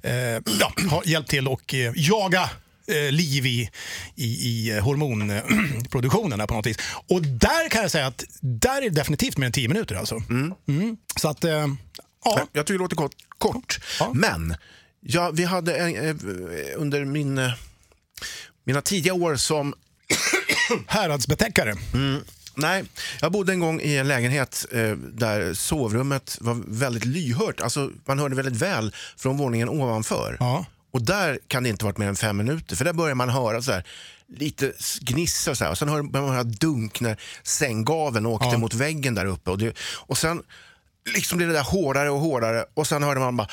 eh, 0.02 0.12
ja, 0.60 0.72
har 0.90 1.02
hjälpt 1.06 1.30
till 1.30 1.48
och 1.48 1.74
eh, 1.74 1.92
jaga 1.96 2.50
eh, 2.86 3.12
liv 3.12 3.46
i, 3.46 3.70
i, 4.14 4.24
i 4.26 4.78
hormonproduktionen 4.80 6.38
där 6.38 6.46
på 6.46 6.54
något 6.54 6.66
vis. 6.66 6.76
Och 7.08 7.22
där 7.22 7.68
kan 7.68 7.82
jag 7.82 7.90
säga 7.90 8.06
att 8.06 8.24
där 8.40 8.76
är 8.76 8.80
det 8.82 8.90
definitivt 8.90 9.36
mer 9.38 9.46
än 9.46 9.52
10 9.52 9.68
minuter 9.68 9.94
alltså. 9.94 10.22
Mm. 10.68 10.96
Så 11.20 11.28
att, 11.28 11.44
eh, 11.44 11.66
ja. 12.24 12.40
Jag 12.52 12.66
tycker 12.66 12.78
det 12.78 12.82
låter 12.82 12.96
kort. 12.96 13.12
kort. 13.38 13.78
Ja. 14.00 14.10
Men 14.14 14.54
ja, 15.00 15.30
vi 15.30 15.44
hade 15.44 15.76
en, 15.76 15.96
eh, 16.08 16.14
under 16.76 17.04
min, 17.04 17.38
eh, 17.38 17.52
mina 18.64 18.80
tidiga 18.82 19.14
år 19.14 19.36
som 19.36 19.74
Häradsbetäckare. 20.86 21.74
Nej, 22.56 22.84
jag 23.20 23.32
bodde 23.32 23.52
en 23.52 23.60
gång 23.60 23.80
i 23.80 23.96
en 23.96 24.08
lägenhet 24.08 24.66
eh, 24.72 24.90
där 24.92 25.54
sovrummet 25.54 26.38
var 26.40 26.62
väldigt 26.66 27.04
lyhört. 27.04 27.60
Alltså, 27.60 27.90
man 28.04 28.18
hörde 28.18 28.36
väldigt 28.36 28.62
väl 28.62 28.94
från 29.16 29.36
våningen 29.36 29.68
ovanför. 29.68 30.36
Ja. 30.40 30.64
Och 30.92 31.02
där 31.02 31.38
kan 31.48 31.62
det 31.62 31.68
inte 31.68 31.84
varit 31.84 31.98
mer 31.98 32.08
än 32.08 32.16
fem 32.16 32.36
minuter, 32.36 32.76
för 32.76 32.84
där 32.84 32.92
börjar 32.92 33.14
man 33.14 33.28
höra 33.28 33.62
så 33.62 33.72
här, 33.72 33.84
lite 34.38 34.72
gnissa 35.00 35.50
och 35.50 35.58
så 35.58 35.64
här. 35.64 35.70
Och 35.70 35.78
sen 35.78 35.88
hör 35.88 36.02
man 36.02 36.28
höra 36.28 36.44
dunk 36.44 37.00
när 37.00 37.16
sänggaveln 37.42 38.26
åkte 38.26 38.48
Ja. 38.52 38.58
mot 38.58 38.74
väggen 38.74 39.14
där 39.14 39.26
uppe. 39.26 39.50
Och, 39.50 39.58
det, 39.58 39.76
och 39.80 40.18
sen 40.18 40.42
liksom 41.14 41.36
blev 41.38 41.48
det 41.48 41.54
där 41.54 41.62
hårdare 41.62 42.10
och 42.10 42.20
hårdare 42.20 42.64
och 42.74 42.86
sen 42.86 43.02
hörde 43.02 43.20
man 43.20 43.36
bara... 43.36 43.48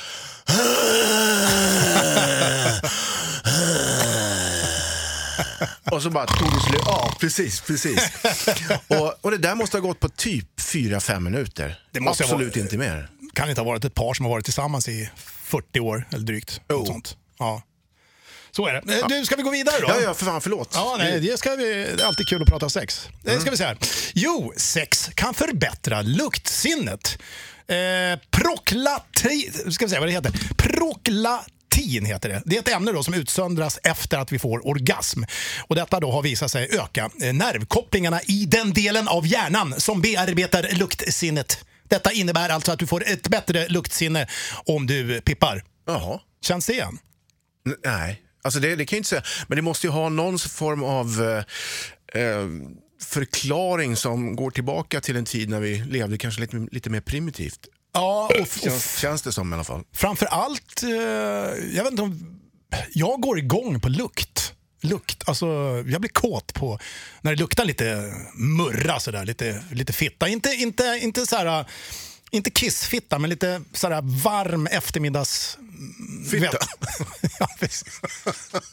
Och 5.94 6.02
så 6.02 6.10
bara 6.10 6.26
tog 6.26 6.48
det 6.54 6.60
slut. 6.60 6.80
Ja, 6.86 7.16
precis. 7.20 7.60
precis. 7.60 8.08
och, 8.88 9.14
och 9.20 9.30
det 9.30 9.38
där 9.38 9.54
måste 9.54 9.76
ha 9.76 9.82
gått 9.82 10.00
på 10.00 10.08
typ 10.08 10.60
4-5 10.60 11.20
minuter. 11.20 11.80
Det 11.92 12.00
måste 12.00 12.24
Absolut 12.24 12.48
varit- 12.48 12.56
inte 12.64 12.78
mer. 12.78 13.08
kan 13.34 13.48
inte 13.48 13.60
ha 13.60 13.66
varit 13.66 13.84
ett 13.84 13.94
par 13.94 14.14
som 14.14 14.24
har 14.24 14.30
varit 14.30 14.44
tillsammans 14.44 14.88
i 14.88 15.10
40 15.44 15.80
år 15.80 16.08
eller 16.12 16.24
drygt. 16.24 16.60
Jo. 16.70 16.78
Något 16.78 16.86
sånt. 16.86 17.16
Ja. 17.38 17.62
Så 18.50 18.66
är 18.66 18.72
det. 18.72 18.98
Eh, 19.00 19.06
Du, 19.08 19.24
ska 19.24 19.36
vi 19.36 19.42
gå 19.42 19.50
vidare 19.50 19.76
då? 19.80 19.86
Ja, 19.88 20.00
ja, 20.00 20.14
för 20.14 20.26
fan, 20.26 20.40
förlåt. 20.40 20.70
Ja, 20.74 20.96
nej, 20.98 21.20
det, 21.20 21.38
ska 21.38 21.56
vi, 21.56 21.64
det 21.96 22.02
är 22.02 22.06
alltid 22.06 22.28
kul 22.28 22.42
att 22.42 22.48
prata 22.48 22.68
sex. 22.70 23.08
Det 23.22 23.40
ska 23.40 23.50
vi 23.50 23.56
se 23.56 23.64
här. 23.64 23.78
Jo, 24.14 24.52
sex 24.56 25.10
kan 25.14 25.34
förbättra 25.34 26.02
luktsinnet. 26.02 27.18
Eh, 27.66 28.18
proklati... 28.30 29.50
Ska 29.70 29.84
vi 29.86 29.90
se 29.90 29.98
vad 29.98 30.08
det 30.08 30.12
heter. 30.12 30.32
Proklatin 31.74 32.04
heter 32.04 32.28
det. 32.28 32.42
Det 32.46 32.56
är 32.56 32.60
ett 32.60 32.68
ämne 32.68 32.92
då 32.92 33.02
som 33.02 33.14
utsöndras 33.14 33.78
efter 33.82 34.18
att 34.18 34.32
vi 34.32 34.38
får 34.38 34.66
orgasm. 34.68 35.22
Och 35.66 35.76
detta 35.76 36.00
då 36.00 36.10
har 36.10 36.22
visat 36.22 36.50
sig 36.50 36.68
öka 36.72 37.10
eh, 37.22 37.32
nervkopplingarna 37.32 38.20
i 38.22 38.46
den 38.46 38.72
delen 38.72 39.08
av 39.08 39.26
hjärnan 39.26 39.80
som 39.80 40.00
bearbetar 40.00 40.68
luktsinnet. 40.72 41.64
Detta 41.88 42.12
innebär 42.12 42.48
alltså 42.48 42.72
att 42.72 42.78
du 42.78 42.86
får 42.86 43.08
ett 43.08 43.28
bättre 43.28 43.68
luktsinne 43.68 44.26
om 44.66 44.86
du 44.86 45.20
pippar. 45.20 45.64
Jaha. 45.86 46.20
Känns 46.46 46.66
det 46.66 46.72
igen? 46.72 46.98
N- 47.66 47.76
Nej, 47.84 48.22
alltså 48.44 48.60
det, 48.60 48.76
det 48.76 48.86
kan 48.86 48.96
jag 48.96 49.00
inte 49.00 49.08
säga. 49.08 49.22
Men 49.48 49.56
det 49.56 49.62
måste 49.62 49.86
ju 49.86 49.90
ha 49.90 50.08
någon 50.08 50.38
form 50.38 50.84
av 50.84 51.22
eh, 51.22 52.22
eh, 52.22 52.46
förklaring 53.02 53.96
som 53.96 54.36
går 54.36 54.50
tillbaka 54.50 55.00
till 55.00 55.16
en 55.16 55.24
tid 55.24 55.48
när 55.48 55.60
vi 55.60 55.78
levde 55.78 56.18
kanske 56.18 56.40
lite, 56.40 56.66
lite 56.72 56.90
mer 56.90 57.00
primitivt. 57.00 57.60
Ja, 57.94 58.30
och, 58.34 58.40
och 58.40 58.48
Känns, 58.48 58.98
känns 58.98 59.22
det 59.22 59.32
som 59.32 59.52
i 59.52 59.54
alla 59.54 59.64
fall. 59.64 59.84
Framför 59.92 60.26
allt, 60.26 60.82
eh, 60.82 60.90
jag 61.76 61.84
vet 61.84 61.90
inte 61.90 62.02
om... 62.02 62.40
Jag 62.92 63.20
går 63.20 63.38
igång 63.38 63.80
på 63.80 63.88
lukt. 63.88 64.52
Lukt, 64.80 65.28
alltså 65.28 65.46
jag 65.86 66.00
blir 66.00 66.10
kåt 66.10 66.54
på 66.54 66.78
när 67.20 67.34
det 67.34 67.40
luktar 67.40 67.64
lite 67.64 68.12
murra 68.34 69.00
sådär, 69.00 69.24
lite, 69.24 69.64
lite 69.72 69.92
fitta. 69.92 70.28
Inte, 70.28 70.48
inte, 70.48 70.98
inte 71.02 71.26
såhär, 71.26 71.66
inte 72.30 72.50
kissfitta, 72.50 73.18
men 73.18 73.30
lite 73.30 73.62
sådär 73.72 74.00
varm 74.22 74.66
eftermiddags... 74.66 75.58
Fitta. 76.30 76.58
ja, 77.38 77.48
precis. 77.60 77.84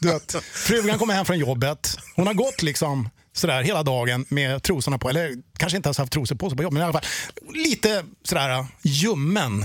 du 0.00 0.08
vet, 0.08 0.36
frugan 0.52 0.98
kommer 0.98 1.14
hem 1.14 1.24
från 1.24 1.38
jobbet. 1.38 1.98
Hon 2.16 2.26
har 2.26 2.34
gått 2.34 2.62
liksom 2.62 3.08
sådär 3.32 3.62
hela 3.62 3.82
dagen 3.82 4.24
med 4.28 4.62
trosorna 4.62 4.98
på. 4.98 5.08
Eller 5.10 5.34
kanske 5.58 5.76
inte 5.76 5.86
ens 5.88 5.98
haft 5.98 6.12
trosor 6.12 6.36
på 6.36 6.48
sig 6.50 6.56
på 6.56 6.62
jobbet, 6.62 6.72
men 6.74 6.82
i 6.82 6.84
alla 6.84 6.92
fall 6.92 7.10
lite 7.54 8.04
sådär 8.24 8.66
ljummen. 8.82 9.62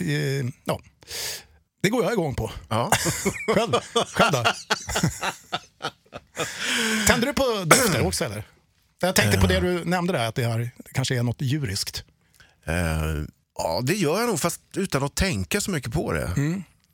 Eh, 0.00 0.50
Ja. 0.64 0.80
Det 1.82 1.90
går 1.90 2.04
jag 2.04 2.12
igång 2.12 2.34
på. 2.34 2.50
Ja. 2.68 2.90
Själv, 3.54 3.72
själv 4.06 4.32
då? 4.32 4.44
Tänder 7.06 7.26
du 7.26 7.32
på 7.32 7.64
dofter 7.64 8.06
också 8.06 8.24
eller? 8.24 8.44
Jag 9.00 9.16
tänkte 9.16 9.40
på 9.40 9.46
det 9.46 9.60
du 9.60 9.84
nämnde 9.84 10.12
där, 10.12 10.26
att 10.28 10.34
det, 10.34 10.44
här, 10.44 10.70
kanske 10.94 11.18
är 11.18 11.22
något 11.22 11.42
djuriskt. 11.42 12.04
Eh, 12.66 12.74
ja, 13.58 13.80
det 13.82 13.94
gör 13.94 14.20
jag 14.20 14.28
nog, 14.28 14.40
fast 14.40 14.60
utan 14.76 15.02
att 15.02 15.14
tänka 15.14 15.60
så 15.60 15.70
mycket 15.70 15.92
på 15.92 16.12
det. 16.12 16.30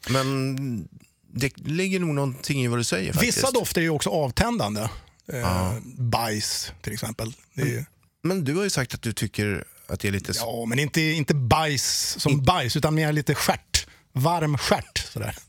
Men 0.09 0.89
det 1.33 1.59
ligger 1.59 2.01
nog 2.01 2.15
någonting 2.15 2.65
i 2.65 2.69
vad 2.69 2.79
du 2.79 2.85
säger 2.85 3.13
faktiskt. 3.13 3.37
Vissa 3.39 3.51
dofter 3.51 3.81
är 3.81 3.85
ju 3.85 3.91
också 3.91 4.11
avtändande. 4.11 4.89
Eh, 5.33 5.73
Bajs 5.97 6.73
till 6.83 6.93
exempel. 6.93 7.33
Är 7.55 7.85
Men 8.23 8.45
du 8.45 8.57
har 8.57 8.65
ju 8.65 8.71
sagt 8.71 8.95
att 8.95 9.03
du 9.03 9.13
tycker 9.13 9.65
att 9.87 10.01
det 10.01 10.09
är 10.09 10.13
lite... 10.13 10.33
ja, 10.37 10.65
men 10.67 10.79
inte, 10.79 11.01
inte 11.01 11.35
bajs 11.35 12.17
som 12.19 12.45
bajs, 12.45 12.77
utan 12.77 12.95
mer 12.95 13.13
lite 13.13 13.35
stjärt. 13.35 13.87
Varm 14.13 14.59
stjärt. 14.59 14.99
Sådär. 15.13 15.37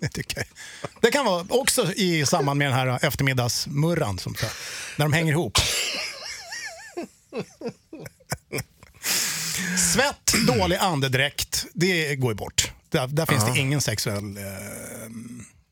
Det, 0.00 0.08
tycker 0.08 0.36
jag. 0.36 0.46
det 1.00 1.10
kan 1.10 1.24
vara 1.24 1.46
också 1.48 1.92
i 1.92 2.26
samband 2.26 2.58
med 2.58 2.66
den 2.66 2.74
här 2.74 3.04
eftermiddagsmurran, 3.04 4.18
som, 4.18 4.34
när 4.96 5.04
de 5.04 5.12
hänger 5.12 5.32
ihop. 5.32 5.58
Svett, 9.92 10.32
dålig 10.46 10.76
andedräkt, 10.76 11.66
det 11.74 12.16
går 12.16 12.32
ju 12.32 12.36
bort. 12.36 12.72
Där, 12.88 13.06
där 13.06 13.26
finns 13.26 13.44
det 13.44 13.58
ingen 13.58 13.80
sexuell 13.80 14.36
eh, 14.36 14.42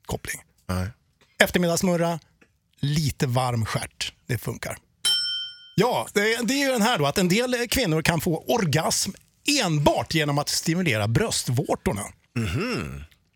koppling. 0.07 0.43
Nej. 0.67 0.89
Eftermiddagsmurra, 1.39 2.21
lite 2.85 3.27
varm 3.27 3.67
stjärt. 3.67 4.13
Det 4.27 4.39
funkar. 4.39 4.77
Ja, 5.77 6.07
det, 6.13 6.21
det 6.43 6.55
är 6.55 6.67
ju 6.67 6.73
den 6.73 6.83
här 6.83 6.99
då 6.99 7.07
att 7.07 7.19
en 7.19 7.29
del 7.29 7.69
kvinnor 7.69 8.03
kan 8.03 8.21
få 8.21 8.45
orgasm 8.49 9.11
enbart 9.63 10.15
genom 10.15 10.39
att 10.39 10.49
stimulera 10.49 11.09
bröstvårtorna. 11.09 12.03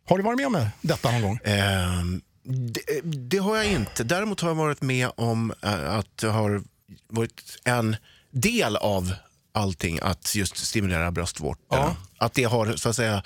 Har 0.08 0.18
du 0.18 0.24
varit 0.24 0.36
med 0.36 0.46
om 0.46 0.66
detta 0.80 1.10
någon 1.10 1.22
gång? 1.22 1.38
Ehm, 1.44 2.20
det, 2.42 3.00
det 3.04 3.38
har 3.38 3.56
jag 3.56 3.66
inte. 3.66 4.04
Däremot 4.04 4.40
har 4.40 4.48
jag 4.48 4.54
varit 4.54 4.82
med 4.82 5.10
om 5.16 5.52
eh, 5.62 5.94
att 5.94 6.16
det 6.16 6.28
har 6.28 6.62
varit 7.08 7.58
en 7.64 7.96
del 8.30 8.76
av 8.76 9.14
allting 9.52 9.98
att 10.02 10.34
just 10.34 10.56
stimulera 10.56 11.10
bröstvårtorna. 11.10 11.96
Att 12.18 12.34
det 12.34 12.44
har 12.44 12.76
så 12.76 12.88
att 12.88 12.96
säga 12.96 13.22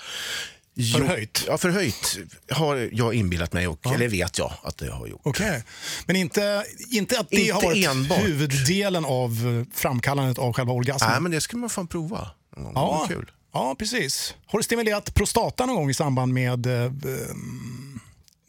Förhöjt? 0.75 1.43
Ja, 1.47 1.57
förhöjt 1.57 2.17
har 2.51 2.89
jag 2.93 3.13
inbillat 3.13 3.53
mig, 3.53 3.67
och, 3.67 3.85
eller 3.85 4.07
vet 4.07 4.37
jag 4.37 4.53
att 4.63 4.77
det 4.77 4.91
har 4.91 5.07
gjort. 5.07 5.21
Okej. 5.23 5.63
Men 6.05 6.15
inte, 6.15 6.65
inte 6.91 7.19
att 7.19 7.29
det 7.29 7.35
Inte 7.35 7.53
har 7.53 7.61
varit 7.61 7.87
enbart. 7.87 8.19
huvuddelen 8.19 9.05
av 9.05 9.65
framkallandet 9.73 10.37
av 10.37 10.53
själva 10.53 10.73
orgasmen? 10.73 11.11
Nej, 11.11 11.21
men 11.21 11.31
det 11.31 11.41
ska 11.41 11.57
man 11.57 11.69
fan 11.69 11.87
prova. 11.87 12.31
någon. 12.57 12.71
Ja, 12.75 13.05
kul. 13.09 13.31
ja, 13.53 13.75
precis. 13.79 14.35
Har 14.45 14.59
du 14.59 14.63
stimulerat 14.63 15.13
prostatan 15.13 15.67
någon 15.67 15.75
gång 15.75 15.89
i 15.89 15.93
samband 15.93 16.33
med 16.33 16.65
eh, 16.65 16.83
eh, 16.83 16.89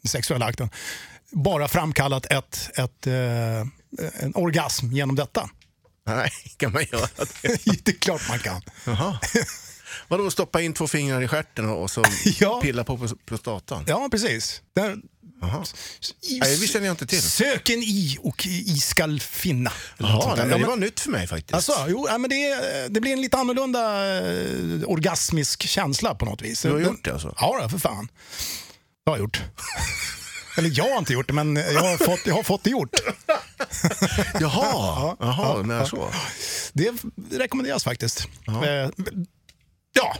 sexuella 0.07 0.45
akten? 0.45 0.69
Bara 1.31 1.67
framkallat 1.67 2.25
ett, 2.25 2.69
ett, 2.77 3.07
eh, 3.07 3.13
en 4.23 4.31
orgasm 4.35 4.91
genom 4.91 5.15
detta? 5.15 5.49
Nej, 6.07 6.31
kan 6.57 6.71
man 6.71 6.83
göra 6.91 7.07
det? 7.41 7.65
det 7.85 7.91
är 7.91 7.99
klart 7.99 8.21
man 8.29 8.39
kan. 8.39 8.61
Jaha. 9.99 10.05
Vadå, 10.07 10.31
stoppa 10.31 10.61
in 10.61 10.73
två 10.73 10.87
fingrar 10.87 11.21
i 11.21 11.27
stjärten 11.27 11.69
och 11.69 11.91
så 11.91 12.03
Ja. 12.39 12.61
pilla 12.61 12.83
på 12.83 12.97
pros- 12.97 13.17
prostatan? 13.25 13.83
Ja, 13.87 14.07
precis. 14.11 14.61
Där, 14.75 14.97
Jaha. 15.41 15.63
i, 16.29 16.39
Nej, 16.39 16.57
det 16.57 16.67
känner 16.67 16.85
jag 16.85 16.93
inte 16.93 17.07
till. 17.07 17.21
Söken 17.21 17.79
i 17.83 18.17
och 18.21 18.45
i 18.45 18.77
skall 18.77 19.19
finna. 19.19 19.71
Jaha, 19.97 20.35
nej, 20.35 20.47
Ja, 20.49 20.57
det 20.57 20.65
var 20.65 20.75
nytt 20.75 20.99
för 20.99 21.09
mig 21.09 21.27
faktiskt. 21.27 21.53
Alltså, 21.53 21.85
jo, 21.89 22.07
ja, 22.09 22.17
men 22.17 22.29
det, 22.29 22.55
det 22.89 23.01
blir 23.01 23.13
en 23.13 23.21
lite 23.21 23.37
annorlunda 23.37 24.05
eh, 24.17 24.89
orgasmisk 24.89 25.63
känsla 25.67 26.15
på 26.15 26.25
något 26.25 26.41
vis. 26.41 26.61
Du 26.61 26.71
har 26.71 26.79
gjort 26.79 27.03
det 27.05 27.11
alltså? 27.13 27.35
Ja, 27.39 27.59
då, 27.61 27.69
för 27.69 27.77
fan. 27.77 28.07
Det 29.05 29.11
har 29.11 29.17
jag 29.17 29.23
gjort. 29.23 29.41
Eller 30.57 30.71
jag 30.77 30.89
har 30.91 30.97
inte 30.97 31.13
gjort 31.13 31.27
det, 31.27 31.33
men 31.33 31.55
jag 31.55 31.81
har 31.81 31.97
fått, 31.97 32.19
jag 32.25 32.35
har 32.35 32.43
fått 32.43 32.63
det 32.63 32.69
gjort. 32.69 32.89
Jaha, 34.39 35.15
Jaha 35.19 35.63
men 35.63 35.87
så. 35.87 36.09
Det 36.73 36.91
rekommenderas 37.31 37.83
faktiskt. 37.83 38.27
Eh, 38.47 38.89
Ja, 39.95 40.17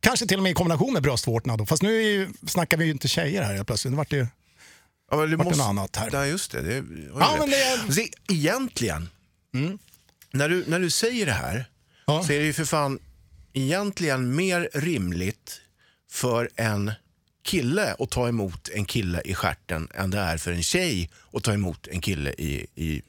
kanske 0.00 0.26
till 0.26 0.36
och 0.36 0.42
med 0.42 0.50
i 0.50 0.54
kombination 0.54 0.92
med 0.92 1.02
bröstvårtorna. 1.02 1.56
Då. 1.56 1.66
Fast 1.66 1.82
nu 1.82 2.02
ju, 2.02 2.28
snackar 2.46 2.76
vi 2.76 2.84
ju 2.84 2.90
inte 2.90 3.08
tjejer 3.08 3.42
här 3.42 3.64
plötsligt. 3.64 3.90
Nu 3.92 3.96
vart 3.96 4.10
det 4.10 4.16
ju... 4.16 4.26
Ja, 5.10 5.16
Vart 5.16 5.30
det 5.30 5.36
något 5.36 5.58
annat 5.60 5.96
här? 5.96 6.10
Ja, 6.12 6.26
just 6.26 6.50
det. 6.52 6.62
det 6.62 6.74
Ja, 7.18 7.36
men 7.38 7.50
det 7.50 7.56
är- 7.62 7.92
Se, 7.92 8.08
egentligen, 8.28 9.08
när, 10.30 10.48
du, 10.48 10.64
när 10.66 10.80
du 10.80 10.90
säger 10.90 11.26
det 11.26 11.32
här 11.32 11.64
Ja. 12.06 12.22
så 12.24 12.32
är 12.32 12.38
det 12.38 12.44
ju 12.44 12.52
för 12.52 12.64
fan 12.64 12.98
egentligen 13.52 14.34
mer 14.36 14.68
rimligt 14.74 15.60
för 16.10 16.50
en 16.56 16.92
kille 17.44 17.94
att 17.98 18.10
ta 18.10 18.28
emot 18.28 18.68
en 18.68 18.84
kille 18.84 19.22
i 19.24 19.34
stjärten 19.34 19.88
än 19.94 20.10
det 20.10 20.18
är 20.18 20.36
för 20.36 20.52
en 20.52 20.62
tjej 20.62 21.10
att 21.32 21.42
ta 21.44 21.52
emot 21.52 21.86
en 21.86 22.00
kille 22.00 22.30
i, 22.38 22.66
i, 22.74 23.02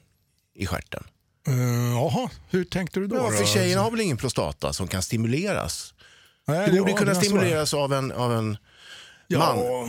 i 0.54 0.66
stjärten. 0.66 1.04
Uh, 1.48 1.92
jaha, 1.94 2.30
hur 2.50 2.64
tänkte 2.64 3.00
du 3.00 3.06
då? 3.06 3.16
Ja, 3.16 3.30
för 3.30 3.44
tjejerna 3.44 3.82
har 3.82 3.90
väl 3.90 4.00
ingen 4.00 4.16
prostata 4.16 4.72
som 4.72 4.88
kan 4.88 5.02
stimuleras? 5.02 5.94
Nej, 6.46 6.70
Det 6.70 6.78
borde 6.78 6.90
ja, 6.90 6.96
kunna 6.96 7.14
stimuleras 7.14 7.74
av 7.74 7.92
en, 7.92 8.12
av 8.12 8.32
en 8.32 8.46
man, 8.46 8.58
Ja, 9.28 9.88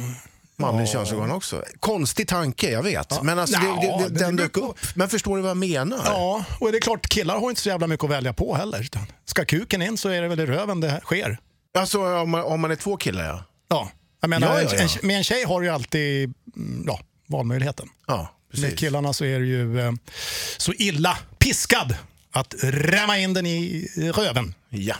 manlig 0.58 0.84
Ja. 0.84 0.88
könsorgan 0.92 1.32
också. 1.32 1.64
Konstig 1.80 2.28
tanke, 2.28 2.72
jag 2.72 2.84
vet. 2.84 3.24
Men 3.24 3.40
alltså, 3.40 3.60
Nja, 3.60 3.76
det, 3.82 4.04
det, 4.04 4.10
det, 4.10 4.20
den 4.20 4.36
dök 4.36 4.58
upp. 4.58 4.78
Men 4.96 5.10
förstår 5.10 5.36
du 5.36 5.42
vad 5.42 5.50
jag 5.50 5.58
menar? 5.58 6.00
Ja, 6.06 6.46
och 6.60 6.72
det 6.72 6.78
är 6.78 6.82
klart 6.82 7.10
killar 7.10 7.40
har 7.40 7.50
inte 7.50 7.62
så 7.62 7.70
jävla 7.70 7.88
mycket 7.88 8.04
att 8.04 8.10
välja 8.10 8.34
på 8.34 8.56
heller. 8.56 8.90
Ska 9.26 9.46
kuken 9.46 9.82
in 9.82 9.98
så 9.98 10.10
är 10.10 10.22
det 10.22 10.28
väl 10.28 10.40
i 10.40 10.46
röven 10.46 10.80
det 10.80 11.02
sker. 11.04 11.38
Alltså 11.78 12.06
om 12.06 12.30
man, 12.30 12.44
om 12.44 12.62
man 12.62 12.72
är 12.72 12.76
två 12.76 12.98
killar, 12.98 13.24
ja. 13.24 13.44
Ja, 13.68 13.90
jag 14.22 14.30
menar, 14.30 14.48
Ja, 14.48 14.62
ja, 14.62 14.70
ja. 14.72 14.78
En, 14.78 14.82
en, 15.02 15.08
med 15.08 15.18
en 15.18 15.24
tjej 15.24 15.44
har 15.46 15.62
du 15.62 15.68
ju 15.68 15.74
alltid 15.74 16.34
mm, 16.56 16.84
ja, 16.88 17.00
valmöjligheten. 17.28 17.90
Ja, 18.08 18.30
Med 18.54 18.62
precis. 18.62 18.80
killarna 18.80 19.14
så 19.14 19.26
är 19.26 19.40
det 19.40 19.46
ju 19.46 19.80
eh, 19.80 19.92
så 20.58 20.74
illa 20.74 21.18
piskad 21.40 21.96
att 22.32 22.56
rämma 22.64 23.20
in 23.20 23.34
den 23.34 23.46
i 23.46 23.88
röven. 24.16 24.54
Ja. 24.70 24.96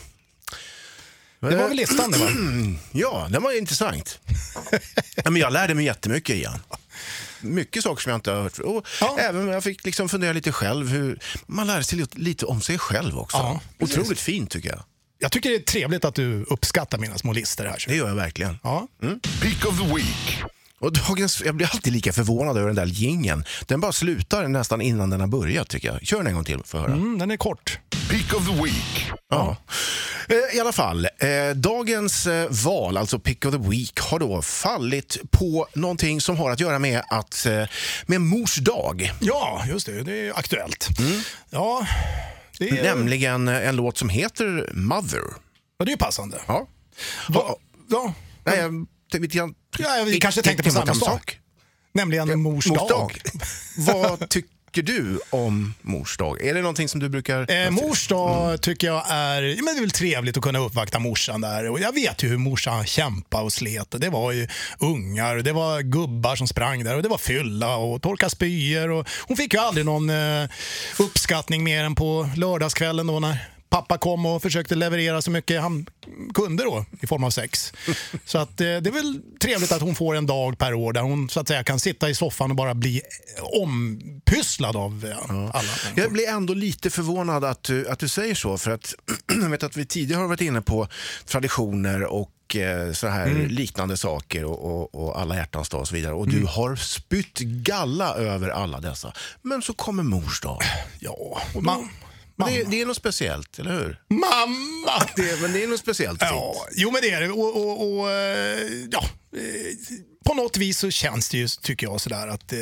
Det 1.40 1.56
var 1.56 1.68
väl 1.68 1.76
listan 1.76 2.10
det 2.10 2.18
va? 2.18 2.28
Ja, 2.92 3.28
den 3.30 3.42
var 3.42 3.58
intressant. 3.58 4.18
men 5.24 5.36
jag 5.36 5.52
lärde 5.52 5.74
mig 5.74 5.84
jättemycket 5.84 6.36
igen. 6.36 6.58
Mycket 7.40 7.82
saker 7.82 8.02
som 8.02 8.10
jag 8.10 8.16
inte 8.18 8.30
har 8.30 8.42
hört. 8.42 8.58
Och 8.58 8.86
Ja. 9.00 9.16
Även 9.18 9.48
jag 9.48 9.64
fick 9.64 9.84
liksom 9.84 10.08
fundera 10.08 10.32
lite 10.32 10.52
själv. 10.52 10.88
Hur, 10.88 11.18
man 11.46 11.66
lär 11.66 11.82
sig 11.82 12.06
lite, 12.14 12.46
om 12.46 12.60
sig 12.60 12.78
själv 12.78 13.18
också. 13.18 13.36
Ja, 13.36 13.60
precis. 13.78 13.98
Otroligt 13.98 14.20
fint 14.20 14.50
tycker 14.50 14.68
jag. 14.68 14.82
Jag 15.18 15.32
tycker 15.32 15.50
det 15.50 15.56
är 15.56 15.60
trevligt 15.60 16.04
att 16.04 16.14
du 16.14 16.44
uppskattar 16.44 16.98
mina 16.98 17.18
små 17.18 17.32
listor 17.32 17.64
här. 17.64 17.84
Det 17.88 17.96
gör 17.96 18.08
jag 18.08 18.14
verkligen. 18.14 18.58
Ja. 18.62 18.88
Pick 19.42 19.66
of 19.66 19.80
the 19.80 19.94
Week. 19.94 20.42
Och 20.80 20.92
dagens, 20.92 21.42
jag 21.44 21.54
blir 21.54 21.66
alltid 21.72 21.92
lika 21.92 22.12
förvånad 22.12 22.56
över 22.56 22.66
den 22.66 22.76
där 22.76 22.86
gingen. 22.86 23.44
Den 23.66 23.80
bara 23.80 23.92
slutar 23.92 24.48
nästan 24.48 24.80
innan 24.80 25.10
den 25.10 25.20
har 25.20 25.26
börjat 25.26 25.68
tycker 25.68 25.88
jag. 25.88 26.06
Kör 26.06 26.18
den 26.18 26.26
en 26.26 26.34
gång 26.34 26.44
till 26.44 26.60
för 26.64 26.78
att 26.78 26.84
höra. 26.84 26.96
Mm, 26.96 27.18
den 27.18 27.30
är 27.30 27.36
kort. 27.36 27.78
Pick 28.10 28.34
of 28.34 28.46
the 28.46 28.62
Week. 28.62 29.10
Ja. 29.30 29.56
Eh, 30.28 30.56
I 30.56 30.60
alla 30.60 30.72
fall, 30.72 31.04
eh, 31.04 31.54
dagens 31.56 32.26
eh, 32.26 32.50
val, 32.50 32.96
alltså 32.96 33.18
Pick 33.18 33.44
of 33.44 33.52
the 33.52 33.68
Week, 33.68 34.00
har 34.00 34.18
då 34.18 34.42
fallit 34.42 35.16
på 35.30 35.66
någonting 35.74 36.20
som 36.20 36.36
har 36.36 36.50
att 36.50 36.60
göra 36.60 36.78
med, 36.78 37.02
att, 37.08 37.46
eh, 37.46 37.64
med 38.06 38.20
mors 38.20 38.56
dag. 38.56 39.12
Ja, 39.20 39.64
just 39.68 39.86
det. 39.86 40.02
Det 40.02 40.26
är 40.28 40.38
aktuellt. 40.38 40.88
Ja, 41.50 41.86
det 42.58 42.68
är, 42.68 42.82
Nämligen 42.82 43.48
en 43.48 43.76
låt 43.76 43.98
som 43.98 44.08
heter 44.08 44.70
Mother. 44.74 45.22
ja, 45.78 45.84
det 45.84 45.88
är 45.90 45.92
ju 45.92 45.96
passande. 45.96 46.40
Ja. 46.46 46.66
Va, 47.28 47.54
ja, 47.90 48.14
Nej, 48.44 48.58
jag 48.58 48.86
lite 49.22 49.36
grann... 49.36 49.54
Ja, 49.78 50.04
vi 50.06 50.20
kanske 50.20 50.42
tänkte 50.42 50.62
på 50.62 50.70
samma 50.70 50.94
sak. 50.94 51.38
nämligen 51.92 52.42
mors, 52.42 52.66
Mors 52.66 52.88
dag. 52.88 53.20
Vad 53.76 54.28
tycker 54.28 54.82
du 54.82 55.20
om 55.30 55.74
mors 55.82 56.16
dag? 56.16 56.42
Är 56.42 56.54
det 56.54 56.60
någonting 56.60 56.88
som 56.88 57.00
du 57.00 57.08
brukar... 57.08 57.50
Eh, 57.50 57.70
mors 57.70 58.08
dag 58.08 58.60
tycker 58.62 58.86
jag 58.86 59.04
är, 59.08 59.42
men 59.42 59.64
det 59.64 59.78
är 59.78 59.80
väl 59.80 59.90
trevligt 59.90 60.36
att 60.36 60.42
kunna 60.42 60.58
uppvakta 60.58 60.98
morsan 60.98 61.40
där. 61.40 61.70
Och 61.70 61.80
jag 61.80 61.94
vet 61.94 62.22
ju 62.22 62.28
hur 62.28 62.38
morsan 62.38 62.86
kämpade 62.86 63.44
och 63.44 63.52
slet. 63.52 63.94
Det 63.98 64.10
var 64.10 64.32
ju 64.32 64.48
ungar, 64.78 65.36
det 65.36 65.52
var 65.52 65.80
gubbar 65.80 66.36
som 66.36 66.48
sprang 66.48 66.84
där 66.84 66.96
och 66.96 67.02
det 67.02 67.08
var 67.08 67.18
fylla 67.18 67.76
och 67.76 68.02
torka 68.02 68.30
spyor. 68.30 68.90
Och 68.90 69.08
hon 69.20 69.36
fick 69.36 69.54
ju 69.54 69.60
aldrig 69.60 69.86
någon 69.86 70.10
eh, 70.10 70.48
uppskattning 70.98 71.64
mer 71.64 71.84
än 71.84 71.94
på 71.94 72.30
lördagskvällen 72.36 73.06
då 73.06 73.20
när 73.20 73.53
pappa 73.74 73.98
kom 73.98 74.26
och 74.26 74.42
försökte 74.42 74.74
leverera 74.74 75.22
så 75.22 75.30
mycket 75.30 75.60
han 75.62 75.86
kunde 76.34 76.64
då 76.64 76.84
i 77.00 77.06
form 77.06 77.24
av 77.24 77.30
sex. 77.30 77.72
Så 78.24 78.38
att, 78.38 78.60
eh, 78.60 78.64
det 78.66 78.86
är 78.86 78.92
väl 78.92 79.20
trevligt 79.40 79.72
att 79.72 79.80
hon 79.80 79.94
får 79.94 80.14
en 80.14 80.26
dag 80.26 80.58
per 80.58 80.74
år 80.74 80.92
där 80.92 81.00
hon 81.02 81.28
så 81.28 81.40
att 81.40 81.48
säga 81.48 81.64
kan 81.64 81.80
sitta 81.80 82.10
i 82.10 82.14
soffan 82.14 82.50
och 82.50 82.56
bara 82.56 82.74
bli 82.74 83.02
ompysslad 83.42 84.76
av 84.76 85.04
eh, 85.10 85.50
alla. 85.56 85.70
Jag 85.94 86.12
blir 86.12 86.28
ändå 86.28 86.54
lite 86.54 86.90
förvånad 86.90 87.44
att 87.44 87.62
du, 87.62 87.88
att 87.88 87.98
du 87.98 88.08
säger 88.08 88.34
så. 88.34 88.58
För 88.58 88.70
att 88.70 88.94
jag 89.42 89.50
vet 89.50 89.62
att 89.62 89.76
vi 89.76 89.86
tidigare 89.86 90.20
har 90.20 90.28
varit 90.28 90.40
inne 90.40 90.60
på 90.62 90.88
traditioner 91.26 92.04
och 92.04 92.56
eh, 92.56 92.92
så 92.92 93.06
här 93.08 93.26
Mm. 93.26 93.46
liknande 93.48 93.96
saker 93.96 94.44
och, 94.44 94.64
och, 94.64 94.94
och 95.04 95.20
alla 95.20 95.36
hjärtans 95.36 95.68
dag 95.68 95.80
och 95.80 95.88
så 95.88 95.94
vidare. 95.94 96.14
Och 96.14 96.26
Mm. 96.26 96.40
du 96.40 96.46
har 96.46 96.76
spytt 96.76 97.38
galla 97.38 98.14
över 98.14 98.48
alla 98.48 98.80
dessa. 98.80 99.12
Men 99.42 99.62
så 99.62 99.72
kommer 99.72 100.02
mors 100.02 100.40
dag. 100.40 100.62
Ja, 101.00 101.38
ma- 101.54 101.88
Men 102.36 102.48
det, 102.48 102.64
det 102.64 102.80
är 102.80 102.86
något 102.86 102.96
speciellt, 102.96 103.58
eller 103.58 103.72
hur? 103.72 104.00
mamma! 104.08 105.06
Det, 105.16 105.40
men 105.42 105.52
det 105.52 105.62
är 105.62 105.68
något 105.68 105.80
speciellt 105.80 106.20
fint. 106.20 106.30
Ja, 106.30 106.66
jo 106.72 106.90
men 106.90 107.02
det 107.02 107.10
är 107.10 107.20
det. 107.20 107.30
Och, 107.30 107.56
och, 107.56 108.00
och, 108.00 108.10
eh, 108.10 108.68
ja, 108.90 109.04
eh, 109.36 109.98
på 110.24 110.34
något 110.34 110.56
vis 110.56 110.78
så 110.78 110.90
känns 110.90 111.28
det 111.28 111.38
ju, 111.38 111.48
tycker 111.48 111.86
jag, 111.86 112.00
sådär 112.00 112.28
att 112.28 112.52
eh, 112.52 112.58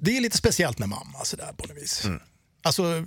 det 0.00 0.16
är 0.16 0.20
lite 0.20 0.36
speciellt 0.36 0.78
med 0.78 0.88
mamma 0.88 1.24
sådär 1.24 1.52
på 1.56 1.66
något 1.66 1.76
vis. 1.76 2.06
Alltså, 2.62 3.04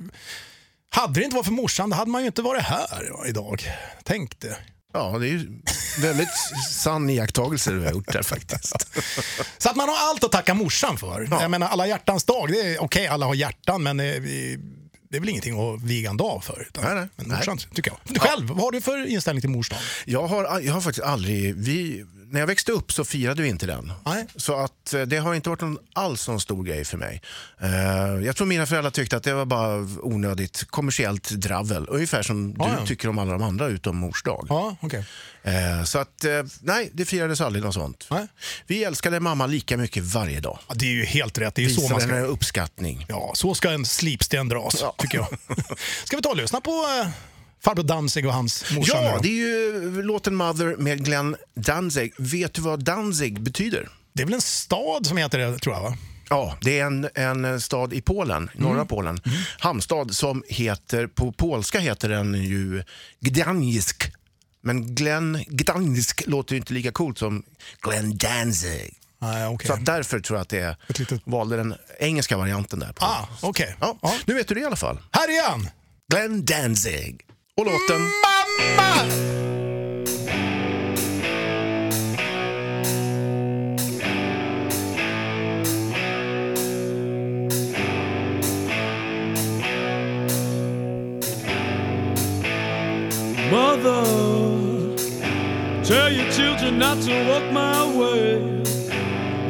hade 0.90 1.20
det 1.20 1.24
inte 1.24 1.36
varit 1.36 1.46
för 1.46 1.54
morsan, 1.54 1.90
då 1.90 1.96
hade 1.96 2.12
man 2.12 2.22
ju 2.22 2.28
inte 2.28 2.42
varit 2.42 2.64
här 2.64 3.08
ja, 3.10 3.26
idag. 3.28 3.64
Tänk 4.04 4.40
det. 4.40 4.58
Ja, 4.94 5.18
det 5.20 5.28
är 5.28 5.30
ju 5.30 5.62
väldigt 6.02 6.30
sann 6.72 7.10
iakttagelse 7.10 7.72
du 7.72 7.80
har 7.80 7.92
gjort 7.92 8.14
där 8.14 8.24
faktiskt. 8.24 8.98
Så 9.58 9.70
att 9.70 9.76
man 9.76 9.90
har 9.90 10.10
allt 10.10 10.24
att 10.24 10.32
tacka 10.32 10.54
morsan 10.54 10.98
för. 10.98 11.28
Jag 11.32 11.52
menar, 11.52 11.68
alla 11.68 11.88
hjärtans 11.88 12.24
dag, 12.24 12.50
det 12.50 12.60
är 12.60 12.84
okej, 12.84 13.08
alla 13.08 13.26
har 13.26 13.36
hjärtan, 13.36 13.84
men 13.84 14.00
eh, 14.00 14.22
det 15.14 15.18
är 15.18 15.20
väl 15.20 15.30
ingenting 15.30 15.60
att 15.60 15.82
viga 15.82 16.10
en 16.10 16.18
dag 16.18 16.44
för. 16.44 16.66
Utan, 16.70 16.84
Nej, 16.84 16.96
nej. 16.96 17.08
Men 17.16 17.28
morsan, 17.28 17.58
tycker 17.58 17.92
jag. 17.92 18.22
Själv, 18.22 18.48
vad 18.48 18.58
har 18.58 18.72
du 18.72 18.82
för 18.82 19.06
inställning 19.06 19.42
till 19.42 19.50
mors 19.50 19.70
dag? 19.70 19.80
Jag 20.06 20.28
har, 20.28 20.60
jag 20.60 20.74
har 20.74 20.82
faktiskt 20.82 21.06
aldrig... 21.06 21.56
Vi, 21.56 22.06
när 22.34 22.40
jag 22.40 22.48
växte 22.48 22.72
upp 22.72 22.92
så 22.92 23.06
firade 23.06 23.42
vi 23.42 23.48
inte 23.50 23.66
den. 23.66 23.94
Nej. 24.06 24.26
Så 24.36 24.56
att 24.56 24.94
eh, 24.94 25.02
det 25.02 25.18
har 25.18 25.34
inte 25.36 25.50
varit 25.50 25.62
någon, 25.62 25.78
alls 25.94 26.28
någon 26.28 26.40
stor 26.40 26.64
grej 26.64 26.86
för 26.86 26.98
mig. 26.98 27.22
Eh, 27.62 27.70
jag 28.26 28.36
tror 28.36 28.48
mina 28.48 28.66
föräldrar 28.66 28.92
tyckte 28.92 29.18
att 29.18 29.24
det 29.24 29.34
var 29.34 29.46
bara 29.46 29.88
onödigt 30.02 30.64
kommersiellt 30.70 31.30
dravel. 31.30 31.86
Ungefär 31.90 32.24
som 32.24 32.56
Ja, 32.60 32.66
du 32.66 32.72
ja. 32.72 32.86
tycker 32.86 33.10
om 33.10 33.18
alla 33.20 33.32
de 33.32 33.44
andra 33.44 33.68
utom 33.68 33.98
mors 33.98 34.24
dag. 34.24 34.46
Ja, 34.50 34.76
okej. 34.80 35.06
Eh, 35.44 35.84
så 35.84 36.00
att, 36.00 36.24
eh, 36.24 36.32
nej, 36.62 36.90
det 36.94 37.06
firades 37.06 37.42
aldrig 37.42 37.64
något 37.66 37.74
sånt. 37.74 38.08
Nej. 38.12 38.28
Vi 38.68 38.84
älskade 38.84 39.20
mamma 39.20 39.46
lika 39.46 39.78
mycket 39.78 40.04
varje 40.04 40.40
dag. 40.40 40.60
Ja, 40.68 40.74
det 40.78 40.86
är 40.86 40.92
ju 40.92 41.06
helt 41.06 41.38
rätt. 41.38 41.56
Det 41.56 41.62
är 41.62 41.70
ju 41.70 41.76
så 41.76 41.82
man 41.82 42.00
Visade 42.00 42.22
ska... 42.22 42.28
uppskattning. 42.28 43.06
Ja, 43.10 43.32
så 43.36 43.56
ska 43.56 43.72
en 43.72 43.86
slipsten 43.86 44.50
dras, 44.50 44.84
tycker 44.98 45.18
jag. 45.18 45.28
Ska 46.06 46.16
vi 46.16 46.22
ta 46.22 46.30
och 46.30 46.38
lyssna 46.38 46.62
på 46.62 46.72
farbror 47.64 47.84
Danzig 47.84 48.26
och 48.26 48.34
hans 48.34 48.72
morsa 48.72 48.92
Ja, 49.04 49.20
det 49.24 49.28
är 49.28 49.34
ju 49.48 50.02
låten 50.02 50.36
Mother 50.36 50.76
med 50.78 51.06
Glenn 51.06 51.36
Danzig. 51.56 52.14
Vet 52.18 52.54
du 52.54 52.62
vad 52.62 52.84
Danzig 52.84 53.42
betyder? 53.42 53.90
Det 54.14 54.22
är 54.22 54.26
väl 54.26 54.34
en 54.34 54.42
stad 54.42 55.06
som 55.06 55.18
heter 55.18 55.38
det, 55.40 55.58
tror 55.58 55.76
jag? 55.76 55.82
va? 55.84 55.98
Ja, 56.30 56.58
det 56.62 56.80
är 56.80 56.86
en, 56.86 57.10
en 57.16 57.62
stad 57.62 57.94
i 57.94 58.02
Polen, 58.02 58.50
norra 58.56 58.74
Mm. 58.74 58.88
Polen. 58.88 59.20
Hamnstad 59.60 60.16
som 60.16 60.44
heter, 60.50 61.08
på 61.08 61.32
polska 61.32 61.80
heter 61.80 62.10
den 62.10 62.34
ju 62.34 62.84
Gdansk. 63.20 64.12
Men 64.62 64.96
Glenn 64.96 65.44
Gdansk 65.48 66.24
låter 66.28 66.54
ju 66.54 66.60
inte 66.60 66.74
lika 66.74 66.92
coolt 66.92 67.18
som 67.18 67.44
Glenn 67.82 68.18
Danzig. 68.18 68.94
Nej, 69.22 69.48
okej. 69.48 69.68
Så 69.68 69.76
därför 69.76 70.20
tror 70.20 70.38
jag 70.38 70.42
att 70.42 70.50
det 70.50 70.78
litet- 70.88 71.22
valde 71.26 71.58
den 71.58 71.76
engelska 72.00 72.38
varianten 72.38 72.80
där. 72.80 72.94
På. 72.94 73.06
Ah. 73.06 73.28
Ja, 73.42 73.54
Ja. 74.02 74.14
Nu 74.26 74.34
vet 74.34 74.48
du 74.48 74.54
det 74.56 74.62
i 74.62 74.66
alla 74.66 74.76
fall. 74.76 75.00
Här 75.12 75.28
är 75.28 75.50
han! 75.50 75.70
Glenn 76.14 76.46
Danzig. 76.46 77.22
Och 77.58 77.66
låten... 77.66 78.02
Mamma! 78.02 79.04
Mother, 93.52 94.06
tell 95.84 96.12
your 96.12 96.32
children 96.32 96.80
not 96.80 97.02
to 97.02 97.12
walk 97.28 97.52
my 97.52 97.86
way. 97.96 98.64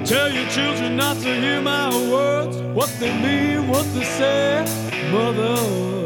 Tell 0.06 0.30
your 0.30 0.50
children 0.50 0.98
not 0.98 1.22
to 1.22 1.34
hear 1.34 1.62
my 1.62 1.90
words, 2.12 2.58
what 2.76 2.90
they 3.00 3.14
mean, 3.14 3.70
what 3.70 3.86
they 3.94 4.04
say. 4.04 4.66
Mother, 5.10 6.03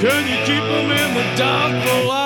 Can 0.00 0.22
you 0.28 0.38
keep 0.44 0.62
them 0.62 0.90
in 0.90 1.14
the 1.14 1.36
dark 1.36 1.72
for 1.82 2.08
while? 2.08 2.25